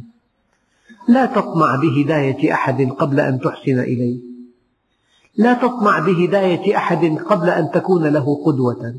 لا 1.08 1.25
تطمع 1.25 1.75
بهداية 1.75 2.54
أحد 2.54 2.82
قبل 2.82 3.19
أن 3.19 3.39
تحسن 3.39 3.80
إليه. 3.80 4.19
لا 5.38 5.54
تطمع 5.54 5.99
بهداية 5.99 6.78
أحد 6.78 7.06
قبل 7.06 7.49
أن 7.49 7.71
تكون 7.71 8.04
له 8.08 8.43
قدوة. 8.45 8.95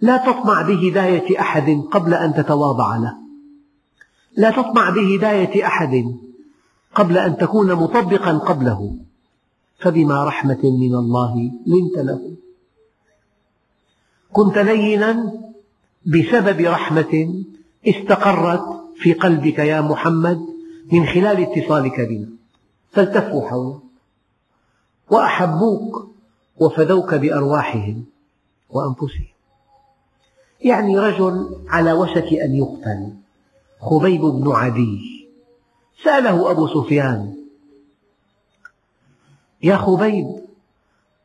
لا 0.00 0.16
تطمع 0.16 0.62
بهداية 0.62 1.40
أحد 1.40 1.82
قبل 1.90 2.14
أن 2.14 2.34
تتواضع 2.34 2.96
له. 2.96 3.14
لا 4.36 4.50
تطمع 4.50 4.90
بهداية 4.90 5.66
أحد 5.66 6.14
قبل 6.94 7.18
أن 7.18 7.36
تكون 7.36 7.72
مطبقا 7.72 8.38
قبله. 8.38 8.96
فبما 9.78 10.24
رحمة 10.24 10.62
من 10.64 10.94
الله 10.94 11.50
لنت 11.66 11.96
له. 11.98 12.20
كنت 14.32 14.58
لينا 14.58 15.32
بسبب 16.06 16.60
رحمة 16.60 17.44
استقرت 17.86 18.64
في 18.96 19.12
قلبك 19.12 19.58
يا 19.58 19.80
محمد 19.80 20.40
من 20.92 21.06
خلال 21.06 21.42
اتصالك 21.42 22.00
بنا. 22.00 22.28
فالتفوا 22.90 23.48
حولك 23.48 23.80
وأحبوك 25.10 26.08
وفدوك 26.56 27.14
بأرواحهم 27.14 28.04
وأنفسهم. 28.70 29.26
يعني 30.60 30.98
رجل 30.98 31.56
على 31.68 31.92
وشك 31.92 32.32
أن 32.32 32.54
يقتل. 32.54 33.12
خبيب 33.80 34.20
بن 34.20 34.52
عدي. 34.52 35.28
سأله 36.04 36.50
أبو 36.50 36.66
سفيان. 36.66 37.36
يا 39.62 39.76
خبيب 39.76 40.26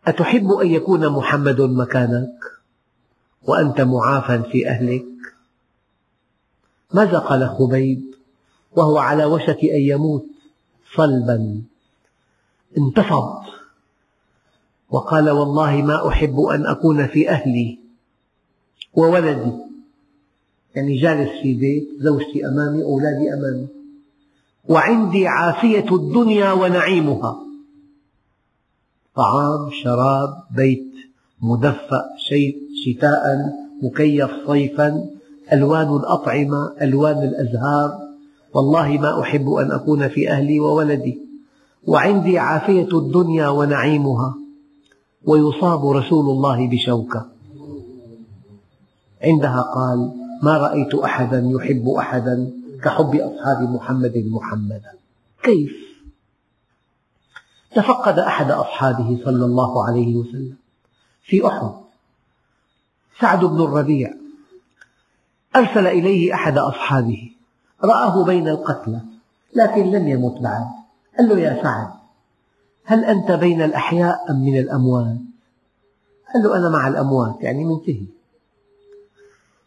أتحب 0.07 0.51
أن 0.51 0.67
يكون 0.67 1.09
محمد 1.09 1.61
مكانك؟ 1.61 2.60
وأنت 3.43 3.81
معافى 3.81 4.43
في 4.51 4.69
أهلك. 4.69 5.05
ماذا 6.93 7.19
قال 7.19 7.49
خبيب؟ 7.49 8.01
وهو 8.71 8.97
على 8.97 9.25
وشك 9.25 9.59
أن 9.63 9.81
يموت 9.81 10.25
صلبا. 10.95 11.61
انتفض 12.77 13.41
وقال 14.89 15.29
والله 15.29 15.81
ما 15.81 16.07
أحب 16.07 16.39
أن 16.39 16.65
أكون 16.65 17.07
في 17.07 17.29
أهلي 17.29 17.79
وولدي. 18.93 19.51
يعني 20.75 20.97
جالس 20.97 21.41
في 21.41 21.53
بيت 21.53 21.89
زوجتي 21.99 22.47
أمامي 22.47 22.83
أولادي 22.83 23.33
أمامي. 23.33 23.67
وعندي 24.65 25.27
عافية 25.27 25.95
الدنيا 25.95 26.51
ونعيمها. 26.51 27.39
طعام 29.15 29.69
شراب 29.83 30.43
بيت. 30.55 31.10
مدفأ 31.41 32.03
شتاء 32.85 33.23
مكيف 33.83 34.31
صيفا 34.47 35.05
ألوان 35.53 35.95
الأطعمة 35.95 36.73
ألوان 36.81 37.23
الأزهار. 37.23 37.99
والله 38.53 38.87
ما 38.87 39.21
أحب 39.21 39.49
أن 39.49 39.71
أكون 39.71 40.07
في 40.07 40.31
أهلي 40.31 40.59
وولدي. 40.59 41.21
وعندي 41.87 42.39
عافية 42.39 42.97
الدنيا 42.97 43.47
ونعيمها. 43.47 44.35
ويصاب 45.25 45.85
رسول 45.85 46.29
الله 46.29 46.67
بشوكة. 46.67 47.25
عندها 49.23 49.61
قال 49.61 50.11
ما 50.43 50.57
رأيت 50.57 50.95
أحدا 50.95 51.39
يحب 51.45 51.89
أحدا 51.89 52.51
كحب 52.83 53.15
أصحاب 53.15 53.69
محمد 53.69 54.25
محمدا. 54.27 54.91
كيف؟ 55.43 55.71
تفقد 57.75 58.19
أحد 58.19 58.51
أصحابه 58.51 59.19
صلى 59.25 59.45
الله 59.45 59.85
عليه 59.85 60.15
وسلم. 60.15 60.60
في 61.23 61.47
أحد. 61.47 61.71
سعد 63.19 63.45
بن 63.45 63.61
الربيع 63.61 64.13
أرسل 65.55 65.87
إليه 65.87 66.33
أحد 66.33 66.57
أصحابه 66.57 67.31
رآه 67.83 68.25
بين 68.25 68.47
القتلى 68.47 69.01
لكن 69.55 69.91
لم 69.91 70.07
يمت 70.07 70.41
بعد. 70.41 70.65
قال 71.17 71.29
له 71.29 71.39
يا 71.39 71.63
سعد 71.63 71.89
هل 72.85 73.05
أنت 73.05 73.31
بين 73.31 73.61
الأحياء 73.61 74.31
أم 74.31 74.35
من 74.45 74.57
الأموات؟ 74.59 75.17
قال 76.33 76.43
له 76.43 76.57
أنا 76.57 76.69
مع 76.69 76.87
الأموات 76.87 77.35
يعني 77.41 77.65
منتهي 77.65 78.05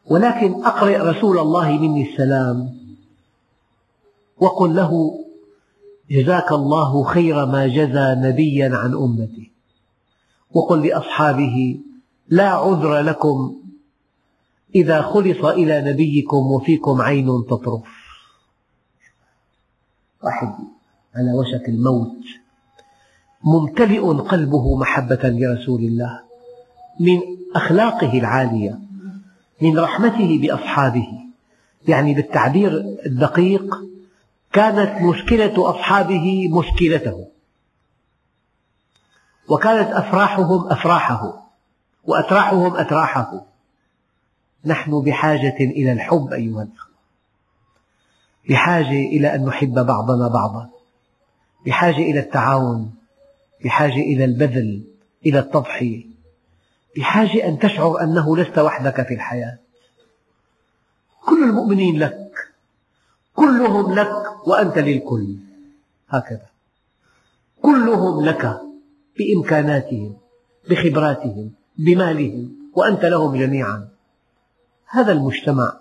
ولكن 0.06 0.64
أقرئ 0.64 0.96
رسول 0.96 1.38
الله 1.38 1.70
مني 1.70 2.12
السلام 2.12 2.76
وقل 4.38 4.76
له 4.76 5.20
جزاك 6.10 6.52
الله 6.52 7.04
خير 7.04 7.46
ما 7.46 7.66
جزى 7.66 8.14
نبيا 8.28 8.76
عن 8.76 8.94
أمته 8.94 9.50
وقل 10.54 10.86
لأصحابه 10.86 11.80
لا 12.28 12.48
عذر 12.48 13.00
لكم 13.00 13.56
إذا 14.74 15.02
خلص 15.02 15.44
إلى 15.44 15.92
نبيكم 15.92 16.36
وفيكم 16.36 17.00
عين 17.00 17.26
تطرف. 17.26 17.82
واحد 20.22 20.54
على 21.14 21.32
وشك 21.32 21.68
الموت. 21.68 22.16
ممتلئ 23.44 24.00
قلبه 24.00 24.76
محبة 24.76 25.20
لرسول 25.24 25.80
الله. 25.80 26.20
من 27.00 27.20
أخلاقه 27.56 28.18
العالية. 28.18 28.78
من 29.62 29.78
رحمته 29.78 30.38
بأصحابه. 30.42 31.08
يعني 31.88 32.14
بالتعبير 32.14 32.78
الدقيق 33.06 33.74
كانت 34.52 35.02
مشكلة 35.02 35.70
أصحابه 35.70 36.48
مشكلته. 36.48 37.33
وكانت 39.48 39.90
أفراحهم 39.92 40.72
أفراحه 40.72 41.50
وأتراحهم 42.04 42.76
أتراحه. 42.76 43.46
نحن 44.64 45.00
بحاجة 45.00 45.57
إلى 45.61 45.92
الحب 45.92 46.33
أيها 46.33 46.62
الأخوة. 46.62 46.94
بحاجة 48.48 48.90
إلى 48.90 49.35
أن 49.35 49.44
نحب 49.44 49.74
بعضنا 49.74 50.28
بعضا. 50.28 50.68
بحاجة 51.66 51.96
إلى 51.96 52.20
التعاون. 52.20 52.94
بحاجة 53.64 54.00
إلى 54.00 54.24
البذل 54.24 54.85
إلى 55.26 55.38
التضحية. 55.38 56.04
بحاجة 56.96 57.48
أن 57.48 57.59
تشعر 57.59 58.00
أنه 58.00 58.37
لست 58.37 58.59
وحدك 58.59 59.07
في 59.07 59.14
الحياة. 59.14 59.59
كل 61.26 61.44
المؤمنين 61.44 61.98
لك. 61.98 62.30
كلهم 63.35 63.94
لك 63.94 64.46
وأنت 64.46 64.78
للكل. 64.78 65.37
هكذا. 66.09 66.46
كلهم 67.62 68.24
لك. 68.24 68.61
بإمكاناتهم 69.18 70.16
بخبراتهم 70.70 71.50
بمالهم 71.79 72.53
وأنت 72.74 73.05
لهم 73.05 73.37
جميعا. 73.37 73.88
هذا 74.87 75.12
المجتمع 75.12 75.77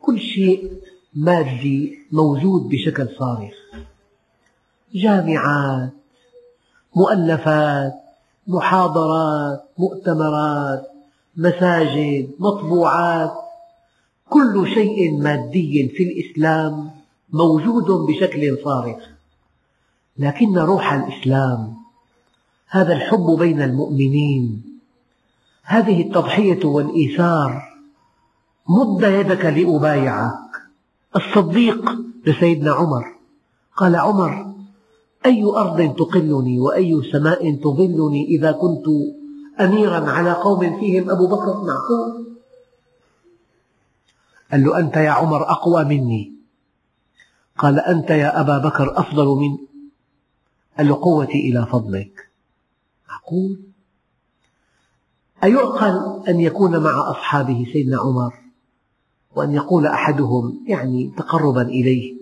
كل 0.00 0.20
شيء 0.20 0.72
مادي 1.14 1.98
موجود 2.12 2.68
بشكل 2.68 3.08
صارخ. 3.18 3.54
جامعات 4.94 5.90
مؤلفات 6.96 7.94
محاضرات 8.46 9.64
مؤتمرات 9.78 10.88
مساجد 11.36 12.30
مطبوعات 12.38 13.32
كل 14.30 14.68
شيء 14.74 15.18
مادي 15.18 15.88
في 15.88 16.02
الإسلام 16.02 16.90
موجود 17.32 18.06
بشكل 18.06 18.58
صارخ. 18.64 19.17
لكن 20.18 20.58
روح 20.58 20.92
الإسلام 20.92 21.74
هذا 22.68 22.92
الحب 22.92 23.36
بين 23.38 23.62
المؤمنين 23.62 24.62
هذه 25.62 26.02
التضحية 26.02 26.64
والإيثار 26.64 27.62
مد 28.68 29.02
يدك 29.02 29.44
لأبايعك. 29.44 30.48
الصديق 31.16 31.96
لسيدنا 32.26 32.72
عمر 32.72 33.14
قال 33.76 33.96
عمر 33.96 34.54
أي 35.26 35.44
أرض 35.44 35.94
تقلني 35.96 36.60
وأي 36.60 37.02
سماء 37.12 37.54
تظلني 37.54 38.24
إذا 38.24 38.52
كنت 38.52 38.86
أميرا 39.60 40.10
على 40.10 40.32
قوم 40.32 40.80
فيهم 40.80 41.10
أبو 41.10 41.26
بكر 41.26 41.64
معقول؟ 41.64 42.26
قال 44.52 44.64
له 44.64 44.78
أنت 44.78 44.96
يا 44.96 45.10
عمر 45.10 45.50
أقوى 45.50 45.84
مني. 45.84 46.32
قال 47.58 47.80
أنت 47.80 48.10
يا 48.10 48.40
أبا 48.40 48.58
بكر 48.58 48.98
أفضل 48.98 49.26
مني. 49.26 49.67
قال 50.78 50.88
له 50.88 50.94
قوتي 50.94 51.50
إلى 51.50 51.66
فضلك. 51.66 52.28
معقول 53.08 53.60
أيعقل 55.44 56.22
أن 56.28 56.40
يكون 56.40 56.78
مع 56.78 57.10
أصحابه 57.10 57.66
سيدنا 57.72 57.98
عمر 57.98 58.34
وأن 59.36 59.54
يقول 59.54 59.86
أحدهم 59.86 60.64
يعني 60.66 61.12
تقربا 61.16 61.62
إليه 61.62 62.14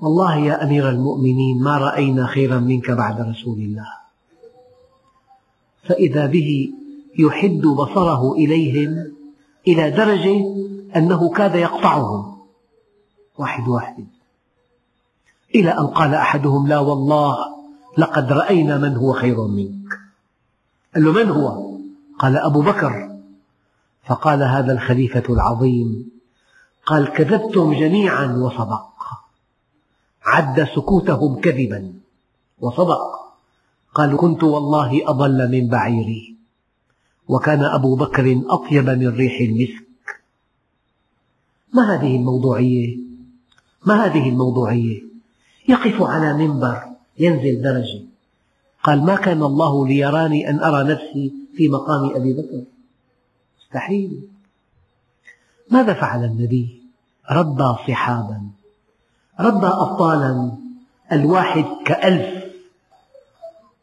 والله 0.00 0.36
يا 0.36 0.64
أمير 0.64 0.88
المؤمنين 0.88 1.62
ما 1.62 1.78
رأينا 1.78 2.26
خيرا 2.26 2.58
منك 2.58 2.90
بعد 2.90 3.20
رسول 3.20 3.58
الله. 3.58 3.88
فإذا 5.82 6.26
به 6.26 6.72
يحد 7.18 7.62
بصره 7.62 8.32
إليهم 8.32 9.12
إلى 9.68 9.90
درجة 9.90 10.44
أنه 10.96 11.30
كاد 11.30 11.54
يقطعهم. 11.54 12.36
واحد 13.38 13.68
واحد. 13.68 14.06
إلى 15.54 15.70
أن 15.70 15.86
قال 15.86 16.14
أحدهم 16.14 16.68
لا 16.68 16.78
والله 16.78 17.61
لقد 17.98 18.32
رأينا 18.32 18.78
من 18.78 18.96
هو 18.96 19.12
خير 19.12 19.46
منك. 19.46 19.98
قال 20.94 21.04
له 21.04 21.12
من 21.12 21.30
هو؟ 21.30 21.76
قال 22.18 22.36
أبو 22.36 22.62
بكر. 22.62 23.18
فقال 24.06 24.42
هذا 24.42 24.72
الخليفة 24.72 25.22
العظيم. 25.30 26.10
قال 26.86 27.12
كذبتم 27.12 27.72
جميعا 27.72 28.26
وصدق. 28.26 28.92
عد 30.22 30.64
سكوتهم 30.64 31.40
كذبا 31.40 31.92
وصدق. 32.60 33.32
قال 33.94 34.16
كنت 34.16 34.42
والله 34.42 35.10
أضل 35.10 35.50
من 35.50 35.68
بعيري. 35.68 36.36
وكان 37.28 37.64
أبو 37.64 37.96
بكر 37.96 38.42
أطيب 38.46 38.90
من 38.90 39.08
ريح 39.08 39.40
المسك. 39.40 39.86
ما 41.74 41.94
هذه 41.94 42.16
الموضوعية؟ 42.16 42.96
ما 43.86 44.04
هذه 44.06 44.28
الموضوعية؟ 44.28 45.02
يقف 45.68 46.02
على 46.02 46.34
منبر. 46.34 46.91
ينزل 47.18 47.62
درجة 47.62 48.00
قال 48.82 49.04
ما 49.04 49.16
كان 49.16 49.42
الله 49.42 49.86
ليراني 49.86 50.50
أن 50.50 50.60
أرى 50.60 50.92
نفسي 50.94 51.32
في 51.56 51.68
مقام 51.68 52.16
أبي 52.16 52.32
بكر. 52.32 52.62
مستحيل. 53.60 54.20
ماذا 55.70 55.92
فعل 55.92 56.24
النبي؟ 56.24 56.82
ربى 57.30 57.76
صحابا. 57.88 58.42
ربى 59.40 59.66
أبطالا. 59.66 60.52
الواحد 61.12 61.64
كألف. 61.84 62.44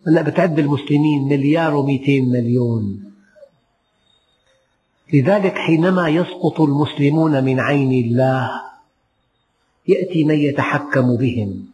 هلا 0.08 0.22
بتعد 0.22 0.60
المسلمين 0.60 1.28
مليار 1.28 1.76
ومئتين 1.76 2.30
مليون. 2.30 3.14
لذلك 5.14 5.58
حينما 5.58 6.10
يسقط 6.10 6.62
المسلمون 6.62 7.44
من 7.44 7.60
عين 7.60 8.06
الله 8.06 8.62
يأتي 9.88 10.24
من 10.24 10.36
يتحكم 10.36 11.16
بهم. 11.16 11.69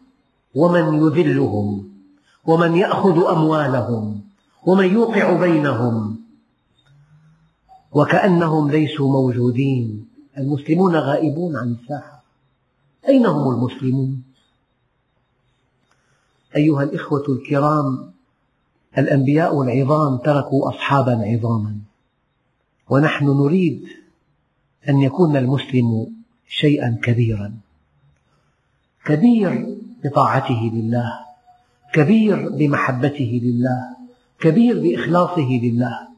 ومن 0.56 1.06
يذلهم 1.06 1.88
ومن 2.46 2.76
يأخذ 2.76 3.24
أموالهم 3.24 4.20
ومن 4.66 4.92
يوقع 4.92 5.40
بينهم. 5.40 6.16
وكأنهم 7.92 8.70
ليسوا 8.70 9.12
موجودين. 9.12 10.08
المسلمون 10.38 10.96
غائبون 10.96 11.56
عن 11.56 11.76
الساحة. 11.82 12.24
أين 13.08 13.26
هم 13.26 13.54
المسلمون؟ 13.54 14.22
أيها 16.56 16.82
الإخوة 16.82 17.24
الكرام 17.28 18.12
الأنبياء 18.98 19.62
العظام 19.62 20.16
تركوا 20.16 20.68
أصحابا 20.68 21.12
عظاما. 21.12 21.76
ونحن 22.88 23.24
نريد 23.24 23.84
أن 24.88 25.02
يكون 25.02 25.36
المسلم 25.36 26.16
شيئا 26.48 26.98
كبيرا. 27.02 27.54
كبير 29.04 29.76
بطاعته 30.06 30.70
لله 30.74 31.18
كبير 31.92 32.48
بمحبته 32.48 33.40
لله 33.42 33.96
كبير 34.40 34.80
بإخلاصه 34.80 35.60
لله. 35.62 36.08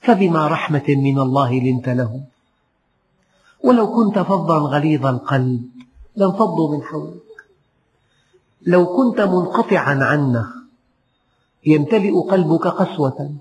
فبما 0.00 0.48
رحمة 0.48 0.84
من 0.88 1.18
الله 1.18 1.60
لنت 1.60 1.88
له 1.88 2.20
ولو 3.64 3.86
كنت 3.92 4.18
فظا 4.18 4.58
غليظ 4.58 5.06
القلب 5.06 5.62
لانفضوا 6.16 6.76
من 6.76 6.82
حولك. 6.82 7.28
لو 8.66 8.86
كنت 8.86 9.20
منقطعا 9.20 9.94
عنا 10.04 10.52
يمتلئ 11.66 12.14
قلبك 12.30 12.66
قسوة. 12.66 13.34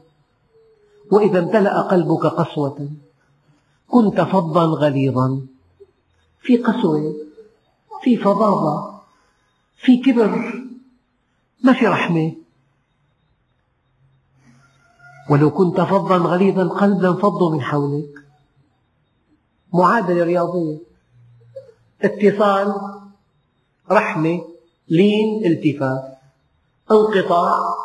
وإذا 1.11 1.39
امتلأ 1.39 1.81
قلبك 1.81 2.25
قسوة 2.25 2.89
كنت 3.87 4.21
فظا 4.21 4.63
غليظا 4.63 5.41
في 6.41 6.57
قسوة 6.57 7.15
في 8.03 8.17
فظاظة. 8.17 8.96
في 9.77 9.97
كبر 9.97 10.53
ما 11.63 11.73
في 11.73 11.87
رحمة. 11.87 12.35
ولو 15.29 15.51
كنت 15.51 15.81
فظا 15.81 16.17
غليظ 16.17 16.59
القلب 16.59 17.01
لانفضوا 17.01 17.51
من 17.53 17.61
حولك. 17.61 18.23
معادلة 19.73 20.23
رياضية 20.23 20.77
اتصال 22.01 22.75
رحمة 23.91 24.41
لين 24.89 25.45
التفاف. 25.45 26.03
انقطاع 26.91 27.75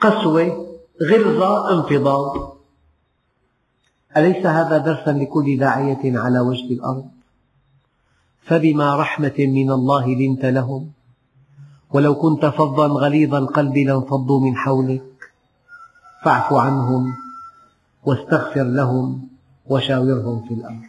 قسوة 0.00 0.76
غلظة 1.02 1.72
انفضاض. 1.72 2.56
أليس 4.16 4.46
هذا 4.46 4.78
درسا 4.78 5.10
لكل 5.10 5.58
داعية 5.58 6.18
على 6.18 6.40
وجه 6.40 6.72
الأرض؟ 6.72 7.15
فبما 8.46 8.96
رحمة 8.96 9.34
من 9.38 9.70
الله 9.70 10.14
لنت 10.14 10.44
لهم. 10.44 10.90
ولو 11.90 12.14
كنت 12.14 12.46
فظا 12.46 12.86
غليظ 12.86 13.34
القلب 13.34 13.76
لانفضوا 13.76 14.40
من 14.40 14.56
حولك. 14.56 15.02
فاعف 16.24 16.52
عنهم 16.52 17.14
واستغفر 18.04 18.62
لهم 18.62 19.28
وشاورهم 19.66 20.48
في 20.48 20.54
الأمر. 20.54 20.86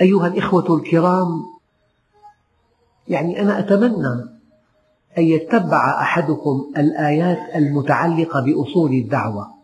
أيها 0.00 0.26
الإخوة 0.26 0.76
الكرام 0.76 1.42
يعني 3.08 3.42
أنا 3.42 3.58
أتمنى 3.58 4.36
أن 5.18 5.22
يتبع 5.22 6.00
أحدكم 6.00 6.72
الآيات 6.76 7.56
المتعلقة 7.56 8.40
بأصول 8.40 8.92
الدعوة. 8.92 9.54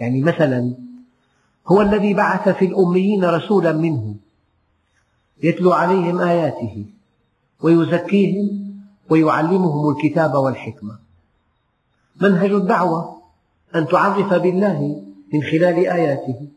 يعني 0.00 0.20
مثلا 0.20 0.74
هو 1.66 1.80
الذي 1.80 2.14
بعث 2.14 2.48
في 2.48 2.64
الأميين 2.64 3.24
رسولا 3.24 3.72
منهم 3.72 4.16
يتلو 5.42 5.72
عليهم 5.72 6.18
آياته 6.18 6.86
ويزكيهم 7.62 8.62
ويعلمهم 9.10 9.90
الكتاب 9.90 10.34
والحكمة. 10.34 10.98
منهج 12.20 12.50
الدعوة 12.50 13.22
أن 13.74 13.88
تعرف 13.88 14.34
بالله 14.34 15.04
من 15.32 15.42
خلال 15.42 15.76
آياته 15.86 16.48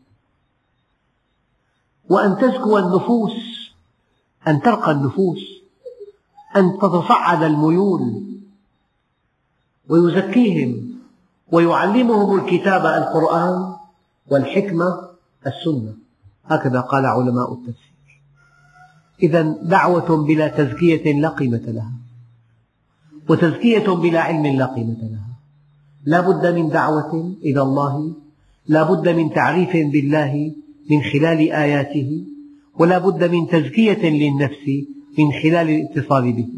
وأن 2.08 2.38
تزكو 2.38 2.78
النفوس 2.78 3.32
أن 4.48 4.62
ترقى 4.62 4.90
النفوس 4.90 5.38
أن 6.56 6.78
تتصعد 6.78 7.42
الميول 7.42 8.22
ويزكيهم 9.88 10.98
ويعلمهم 11.52 12.38
الكتاب 12.38 12.86
القرآن 12.86 13.75
والحكمة 14.30 15.08
السنة. 15.46 15.94
هكذا 16.44 16.80
قال 16.80 17.06
علماء 17.06 17.52
التفسير. 17.52 17.96
إذا 19.22 19.42
دعوة 19.62 20.26
بلا 20.26 20.48
تزكية 20.48 21.20
لا 21.20 21.28
قيمة 21.28 21.64
لها. 21.66 21.92
وتزكية 23.28 23.88
بلا 23.94 24.20
علم 24.20 24.46
لا 24.46 24.66
قيمة 24.66 24.98
لها. 25.02 25.26
لا 26.04 26.20
بد 26.20 26.46
من 26.54 26.68
دعوة 26.68 27.36
إلى 27.42 27.62
الله. 27.62 28.12
لا 28.66 28.82
بد 28.82 29.08
من 29.08 29.34
تعريف 29.34 29.72
بالله 29.72 30.52
من 30.90 31.02
خلال 31.02 31.52
آياته. 31.52 32.24
ولا 32.78 32.98
بد 32.98 33.24
من 33.24 33.48
تزكية 33.48 34.10
للنفس 34.10 34.66
من 35.18 35.32
خلال 35.42 35.70
الاتصال 35.70 36.32
به. 36.32 36.48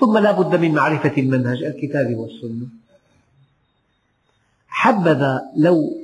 ثم 0.00 0.18
لا 0.18 0.32
بد 0.40 0.60
من 0.60 0.74
معرفة 0.74 1.12
المنهج 1.18 1.62
الكتاب 1.62 2.14
والسنة. 2.16 2.66
حبذا 4.68 5.40
لو 5.56 6.01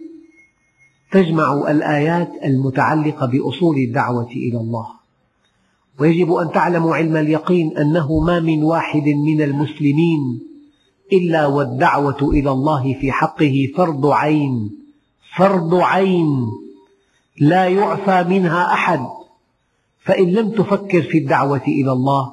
تجمع 1.11 1.71
الآيات 1.71 2.33
المتعلقة 2.45 3.27
بأصول 3.27 3.77
الدعوة 3.77 4.31
إلى 4.31 4.59
الله. 4.59 4.87
ويجب 6.01 6.33
أن 6.33 6.53
تعلموا 6.53 6.97
علم 6.97 7.17
اليقين 7.17 7.79
أنه 7.79 8.21
ما 8.21 8.41
من 8.41 8.63
واحد 8.63 9.09
من 9.09 9.43
المسلمين 9.43 10.41
إلا 11.13 11.47
والدعوة 11.47 12.17
إلى 12.23 12.51
الله 12.51 12.95
في 13.01 13.13
حقه 13.13 13.69
فرض 13.77 14.07
عين 14.07 14.71
فرض 15.37 15.75
عين 15.75 16.51
لا 17.41 17.69
يعفى 17.69 18.25
منها 18.29 18.73
أحد. 18.73 19.01
فإن 20.05 20.31
لم 20.31 20.51
تفكر 20.51 21.03
في 21.03 21.19
الدعوة 21.19 21.63
إلى 21.69 21.93
الله 21.93 22.33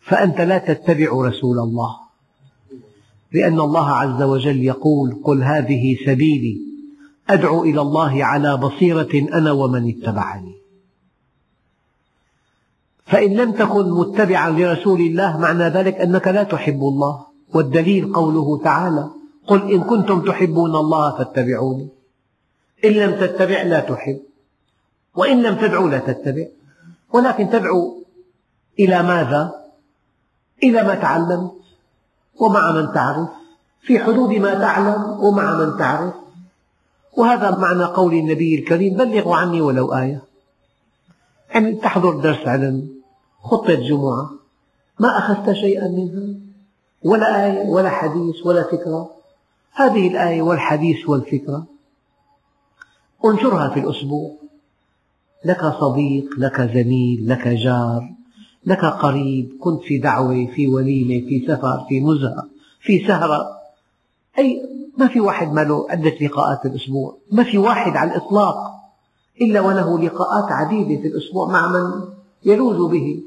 فأنت 0.00 0.40
لا 0.40 0.58
تتبع 0.58 1.10
رسول 1.12 1.58
الله. 1.58 1.96
لأن 3.32 3.60
الله 3.60 3.88
عز 3.90 4.22
وجل 4.22 4.62
يقول 4.64 5.20
قل 5.24 5.42
هذه 5.42 5.96
سبيلي. 6.06 6.71
أدعو 7.32 7.64
إلى 7.64 7.80
الله 7.80 8.24
على 8.24 8.56
بصيرة 8.56 9.34
أنا 9.34 9.52
ومن 9.52 9.88
اتبعني. 9.88 10.54
فإن 13.06 13.30
لم 13.36 13.52
تكن 13.52 13.90
متبعا 13.90 14.50
لرسول 14.50 15.00
الله 15.00 15.38
معنى 15.38 15.64
ذلك 15.64 15.94
أنك 15.94 16.28
لا 16.28 16.42
تحب 16.42 16.80
الله. 16.80 17.26
والدليل 17.54 18.12
قوله 18.12 18.64
تعالى 18.64 19.10
قل 19.46 19.72
إن 19.72 19.80
كنتم 19.80 20.20
تحبون 20.20 20.76
الله 20.76 21.18
فاتبعوني. 21.18 21.88
إن 22.84 22.90
لم 22.90 23.20
تتبع 23.20 23.62
لا 23.62 23.80
تحب 23.80 24.20
وإن 25.14 25.42
لم 25.42 25.54
تدعو 25.54 25.88
لا 25.88 25.98
تتبع. 25.98 26.46
ولكن 27.12 27.50
تدعو 27.50 28.04
إلى 28.78 29.02
ماذا؟ 29.02 29.52
إلى 30.62 30.82
ما 30.82 30.94
تعلمت 30.94 31.52
ومع 32.40 32.72
من 32.72 32.92
تعرف. 32.92 33.28
في 33.82 33.98
حدود 33.98 34.30
ما 34.30 34.54
تعلم 34.54 35.02
ومع 35.20 35.58
من 35.58 35.78
تعرف. 35.78 36.21
وهذا 37.16 37.58
معنى 37.58 37.84
قول 37.84 38.14
النبي 38.14 38.54
الكريم 38.54 38.94
بلغوا 38.94 39.36
عني 39.36 39.60
ولو 39.60 39.94
آية. 39.94 40.22
يعني 41.54 41.74
تحضر 41.74 42.20
درس 42.20 42.48
علم 42.48 42.88
خطة 43.42 43.74
جمعة 43.74 44.30
ما 45.00 45.18
أخذت 45.18 45.52
شيئا 45.52 45.88
منها 45.88 46.34
ولا 47.04 47.46
آية 47.46 47.66
ولا 47.66 47.90
حديث 47.90 48.46
ولا 48.46 48.62
فكرة. 48.62 49.10
هذه 49.72 50.08
الآية 50.08 50.42
والحديث 50.42 51.08
والفكرة. 51.08 51.66
انشرها 53.24 53.68
في 53.68 53.80
الأسبوع. 53.80 54.30
لك 55.44 55.64
صديق 55.80 56.38
لك 56.38 56.60
زميل 56.60 57.28
لك 57.28 57.48
جار 57.48 58.12
لك 58.66 58.84
قريب 58.84 59.56
كنت 59.60 59.82
في 59.82 59.98
دعوة 59.98 60.46
في 60.54 60.66
وليمة 60.66 61.28
في 61.28 61.46
سفر 61.48 61.86
في 61.88 62.00
نزهة 62.00 62.48
في 62.80 63.06
سهرة. 63.06 63.46
أي 64.38 64.62
ما 65.02 65.08
في 65.08 65.20
واحد 65.20 65.52
ما 65.52 65.60
له 65.60 65.86
عدة 65.90 66.14
لقاءات 66.20 66.62
في 66.62 66.68
الأسبوع 66.68 67.16
ما 67.32 67.44
في 67.44 67.58
واحد 67.58 67.96
على 67.96 68.10
الإطلاق 68.10 68.56
إلا 69.40 69.60
وله 69.60 69.98
لقاءات 69.98 70.52
عديدة 70.52 71.02
في 71.02 71.08
الأسبوع 71.08 71.48
مع 71.48 71.68
من 71.68 72.04
يلوذ 72.44 72.88
به. 72.88 73.22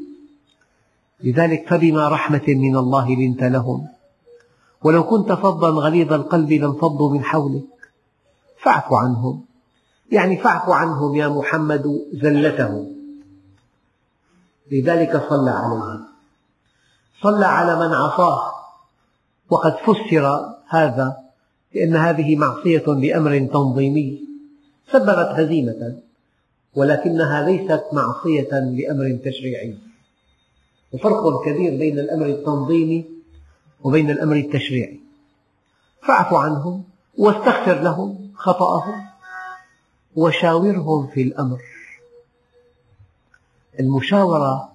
لذلك 1.23 1.67
فبما 1.69 2.09
رحمة 2.09 2.43
من 2.47 2.75
الله 2.75 3.15
لنت 3.15 3.43
لهم. 3.43 3.87
ولو 4.83 5.03
كنت 5.03 5.31
فظا 5.31 5.69
غليظ 5.69 6.13
القلب 6.13 6.51
لانفضوا 6.51 7.13
من 7.13 7.23
حولك. 7.23 7.91
فاعف 8.63 8.93
عنهم. 8.93 9.45
يعني 10.11 10.37
فاعف 10.37 10.69
عنهم 10.69 11.15
يا 11.15 11.27
محمد 11.27 12.05
زلتهم 12.13 12.95
لذلك 14.71 15.25
صلى 15.29 15.51
عليه. 15.51 15.99
صلى 17.23 17.45
على 17.45 17.75
من 17.75 17.93
عصاه. 17.93 18.51
وقد 19.49 19.75
فسر 19.77 20.55
هذا. 20.67 21.24
بأن 21.75 21.95
هذه 21.95 22.35
معصية 22.35 22.83
بأمر 22.87 23.39
تنظيمي. 23.39 24.19
سببت 24.91 25.29
هزيمة 25.39 25.97
ولكنها 26.75 27.49
ليست 27.49 27.83
معصية 27.93 28.49
بأمر 28.51 29.19
تشريعي. 29.25 29.77
وفرق 30.93 31.45
كبير 31.45 31.77
بين 31.77 31.99
الأمر 31.99 32.25
التنظيمي 32.25 33.05
وبين 33.83 34.09
الأمر 34.09 34.35
التشريعي. 34.35 34.99
فاعف 36.01 36.33
عنهم 36.33 36.83
واستغفر 37.17 37.81
لهم 37.81 38.31
خطأهم 38.35 39.05
وشاورهم 40.15 41.07
في 41.07 41.21
الأمر. 41.21 41.61
المشاورة 43.79 44.71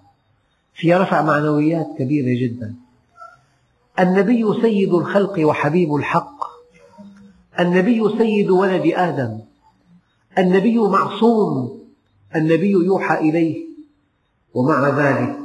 فيها 0.74 0.98
رفع 0.98 1.22
معنويات 1.22 1.86
كبيرة 1.98 2.40
جدا. 2.40 2.74
النبي 4.00 4.60
سيد 4.62 4.94
الخلق 4.94 5.46
وحبيب 5.46 5.94
الحق 5.94 6.49
النبي 7.60 8.18
سيد 8.18 8.50
ولد 8.50 8.92
آدم. 8.94 9.40
النبي 10.38 10.78
معصوم. 10.78 11.80
النبي 12.36 12.70
يوحى 12.70 13.18
إليه. 13.18 13.64
ومع 14.54 14.88
ذلك 14.88 15.38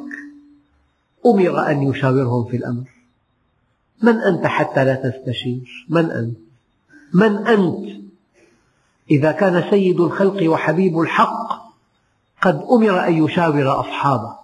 أمر 1.25 1.71
أن 1.71 1.83
يشاورهم 1.83 2.45
في 2.45 2.57
الأمر. 2.57 2.83
من 4.03 4.17
أنت 4.21 4.45
حتى 4.45 4.85
لا 4.85 4.95
تستشير؟ 4.95 5.85
من 5.89 6.11
أنت؟ 6.11 6.37
من 7.13 7.47
أنت؟ 7.47 8.05
إذا 9.11 9.31
كان 9.31 9.63
سيد 9.69 9.99
الخلق 9.99 10.49
وحبيب 10.49 10.99
الحق 10.99 11.65
قد 12.41 12.65
أمر 12.71 13.07
أن 13.07 13.23
يشاور 13.23 13.79
أصحابه. 13.79 14.35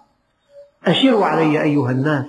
أشيروا 0.86 1.24
علي 1.26 1.62
أيها 1.62 1.90
الناس. 1.90 2.26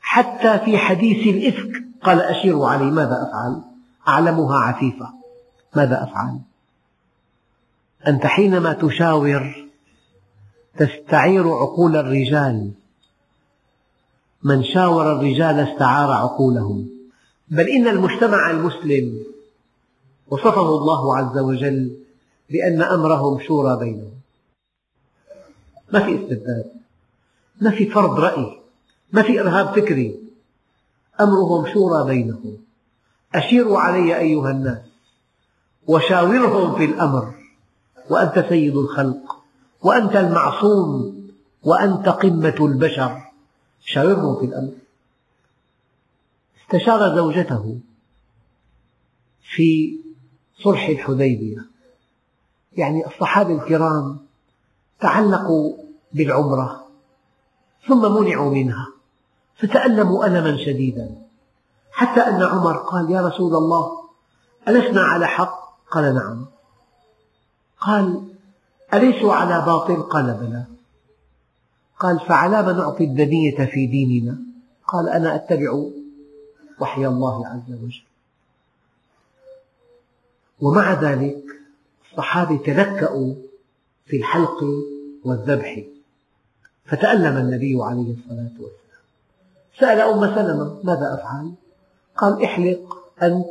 حتى 0.00 0.58
في 0.64 0.78
حديث 0.78 1.34
الإفك 1.34 1.84
قال 2.02 2.20
أشيروا 2.20 2.68
علي 2.68 2.90
ماذا 2.90 3.28
أفعل؟ 3.28 3.69
أعلمها 4.10 4.58
عفيفة. 4.58 5.12
ماذا 5.76 6.02
أفعل؟ 6.02 6.38
أنت 8.06 8.26
حينما 8.26 8.72
تشاور 8.72 9.66
تستعير 10.76 11.48
عقول 11.48 11.96
الرجال. 11.96 12.72
من 14.42 14.64
شاور 14.64 15.12
الرجال 15.12 15.60
استعار 15.60 16.10
عقولهم. 16.10 16.88
بل 17.48 17.68
إن 17.68 17.88
المجتمع 17.88 18.50
المسلم 18.50 19.26
وصفه 20.28 20.68
الله 20.68 21.16
عز 21.16 21.38
وجل 21.38 21.96
بأن 22.50 22.82
أمرهم 22.82 23.40
شورى 23.40 23.78
بينهم. 23.78 24.12
ما 25.92 26.00
في 26.00 26.14
استبداد. 26.14 26.72
ما 27.60 27.70
في 27.70 27.86
فرض 27.86 28.20
رأي. 28.20 28.60
ما 29.12 29.22
في 29.22 29.40
إرهاب 29.40 29.66
فكري. 29.66 30.20
أمرهم 31.20 31.74
شورى 31.74 32.04
بينهم. 32.04 32.69
أشيروا 33.34 33.78
علي 33.78 34.18
أيها 34.18 34.50
الناس 34.50 34.82
وشاورهم 35.86 36.76
في 36.76 36.84
الأمر 36.84 37.34
وأنت 38.10 38.46
سيد 38.48 38.76
الخلق 38.76 39.36
وأنت 39.82 40.16
المعصوم 40.16 41.20
وأنت 41.62 42.08
قمة 42.08 42.54
البشر. 42.60 43.22
شاورهم 43.84 44.40
في 44.40 44.46
الأمر. 44.46 44.72
استشار 46.62 47.16
زوجته 47.16 47.78
في 49.54 49.98
صلح 50.62 50.88
الحديبية. 50.88 51.66
يعني 52.72 53.06
الصحابة 53.06 53.54
الكرام 53.54 54.18
تعلقوا 55.00 55.76
بالعمرة 56.12 56.86
ثم 57.88 58.14
منعوا 58.14 58.54
منها 58.54 58.86
فتألموا 59.56 60.26
ألما 60.26 60.56
شديدا. 60.56 61.29
حتى 62.00 62.20
أن 62.20 62.42
عمر 62.42 62.76
قال 62.76 63.10
يا 63.10 63.20
رسول 63.20 63.54
الله 63.54 64.00
ألسنا 64.68 65.00
على 65.00 65.26
حق؟ 65.26 65.60
قال 65.90 66.14
نعم 66.14 66.46
قال 67.80 68.22
أليسوا 68.94 69.34
على 69.34 69.66
باطل؟ 69.66 70.02
قال 70.02 70.34
بلى 70.34 70.64
قال 71.98 72.20
فعلام 72.20 72.70
نعطي 72.76 73.04
الدنية 73.04 73.64
في 73.64 73.86
ديننا؟ 73.86 74.38
قال 74.86 75.08
أنا 75.08 75.34
أتبع 75.34 75.84
وحي 76.80 77.06
الله 77.06 77.46
عز 77.46 77.74
وجل 77.82 78.02
ومع 80.60 80.92
ذلك 80.92 81.44
الصحابة 82.10 82.56
تلكأوا 82.56 83.34
في 84.06 84.16
الحلق 84.16 84.64
والذبح 85.24 85.84
فتألم 86.84 87.36
النبي 87.36 87.78
عليه 87.82 88.14
الصلاة 88.14 88.52
والسلام 88.60 89.00
سأل 89.78 90.00
أم 90.00 90.34
سلمة 90.34 90.80
ماذا 90.84 91.14
أفعل؟ 91.14 91.52
قال 92.20 92.44
احلق 92.44 92.98
أنت 93.22 93.46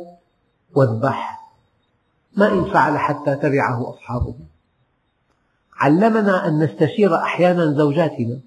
واذبح. 0.74 1.40
ما 2.36 2.52
إن 2.52 2.64
فعل 2.72 2.98
حتى 2.98 3.36
تبعه 3.36 3.90
أصحابه. 3.90 4.34
علمنا 5.76 6.48
أن 6.48 6.64
نستشير 6.64 7.16
أحيانا 7.16 7.72
زوجاتنا. 7.72 8.40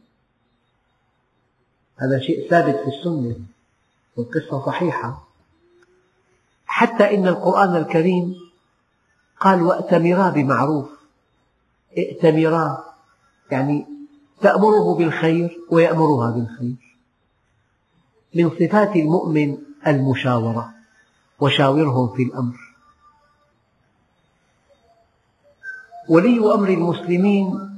هذا 1.98 2.20
شيء 2.20 2.50
ثابت 2.50 2.76
في 2.76 2.88
السنة 2.88 3.36
والقصة 4.18 4.66
صحيحة. 4.66 5.28
حتى 6.66 7.16
إن 7.16 7.28
القرآن 7.28 7.76
الكريم 7.76 8.36
قال 9.40 9.62
وأتمرا 9.62 10.30
بمعروف. 10.30 10.90
ائتمرا 11.98 12.84
يعني 13.52 13.88
تأمره 14.42 14.96
بالخير 14.96 15.60
ويأمرها 15.72 16.32
بالخير. 16.32 16.98
من 18.36 18.50
صفات 18.50 18.96
المؤمن 18.96 19.73
المشاورة 19.88 20.74
وشاورهم 21.40 22.16
في 22.16 22.24
الأمر. 22.24 22.56
ولي 26.10 26.54
أمر 26.54 26.70
المسلمين 26.70 27.70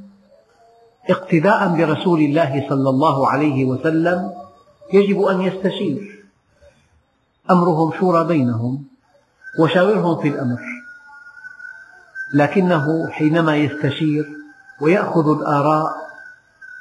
اقتداء 1.10 1.76
برسول 1.76 2.20
الله 2.20 2.70
صلى 2.70 2.90
الله 2.90 3.30
عليه 3.30 3.66
وسلم 3.66 4.34
يجب 4.94 5.22
أن 5.22 5.42
يستشير. 5.42 6.26
أمرهم 7.52 7.92
شورى 8.00 8.24
بينهم 8.28 8.84
وشاورهم 9.60 10.22
في 10.22 10.28
الأمر. 10.28 10.62
لكنه 12.34 13.10
حينما 13.10 13.58
يستشير 13.58 14.26
ويأخذ 14.82 15.30
الآراء 15.40 16.06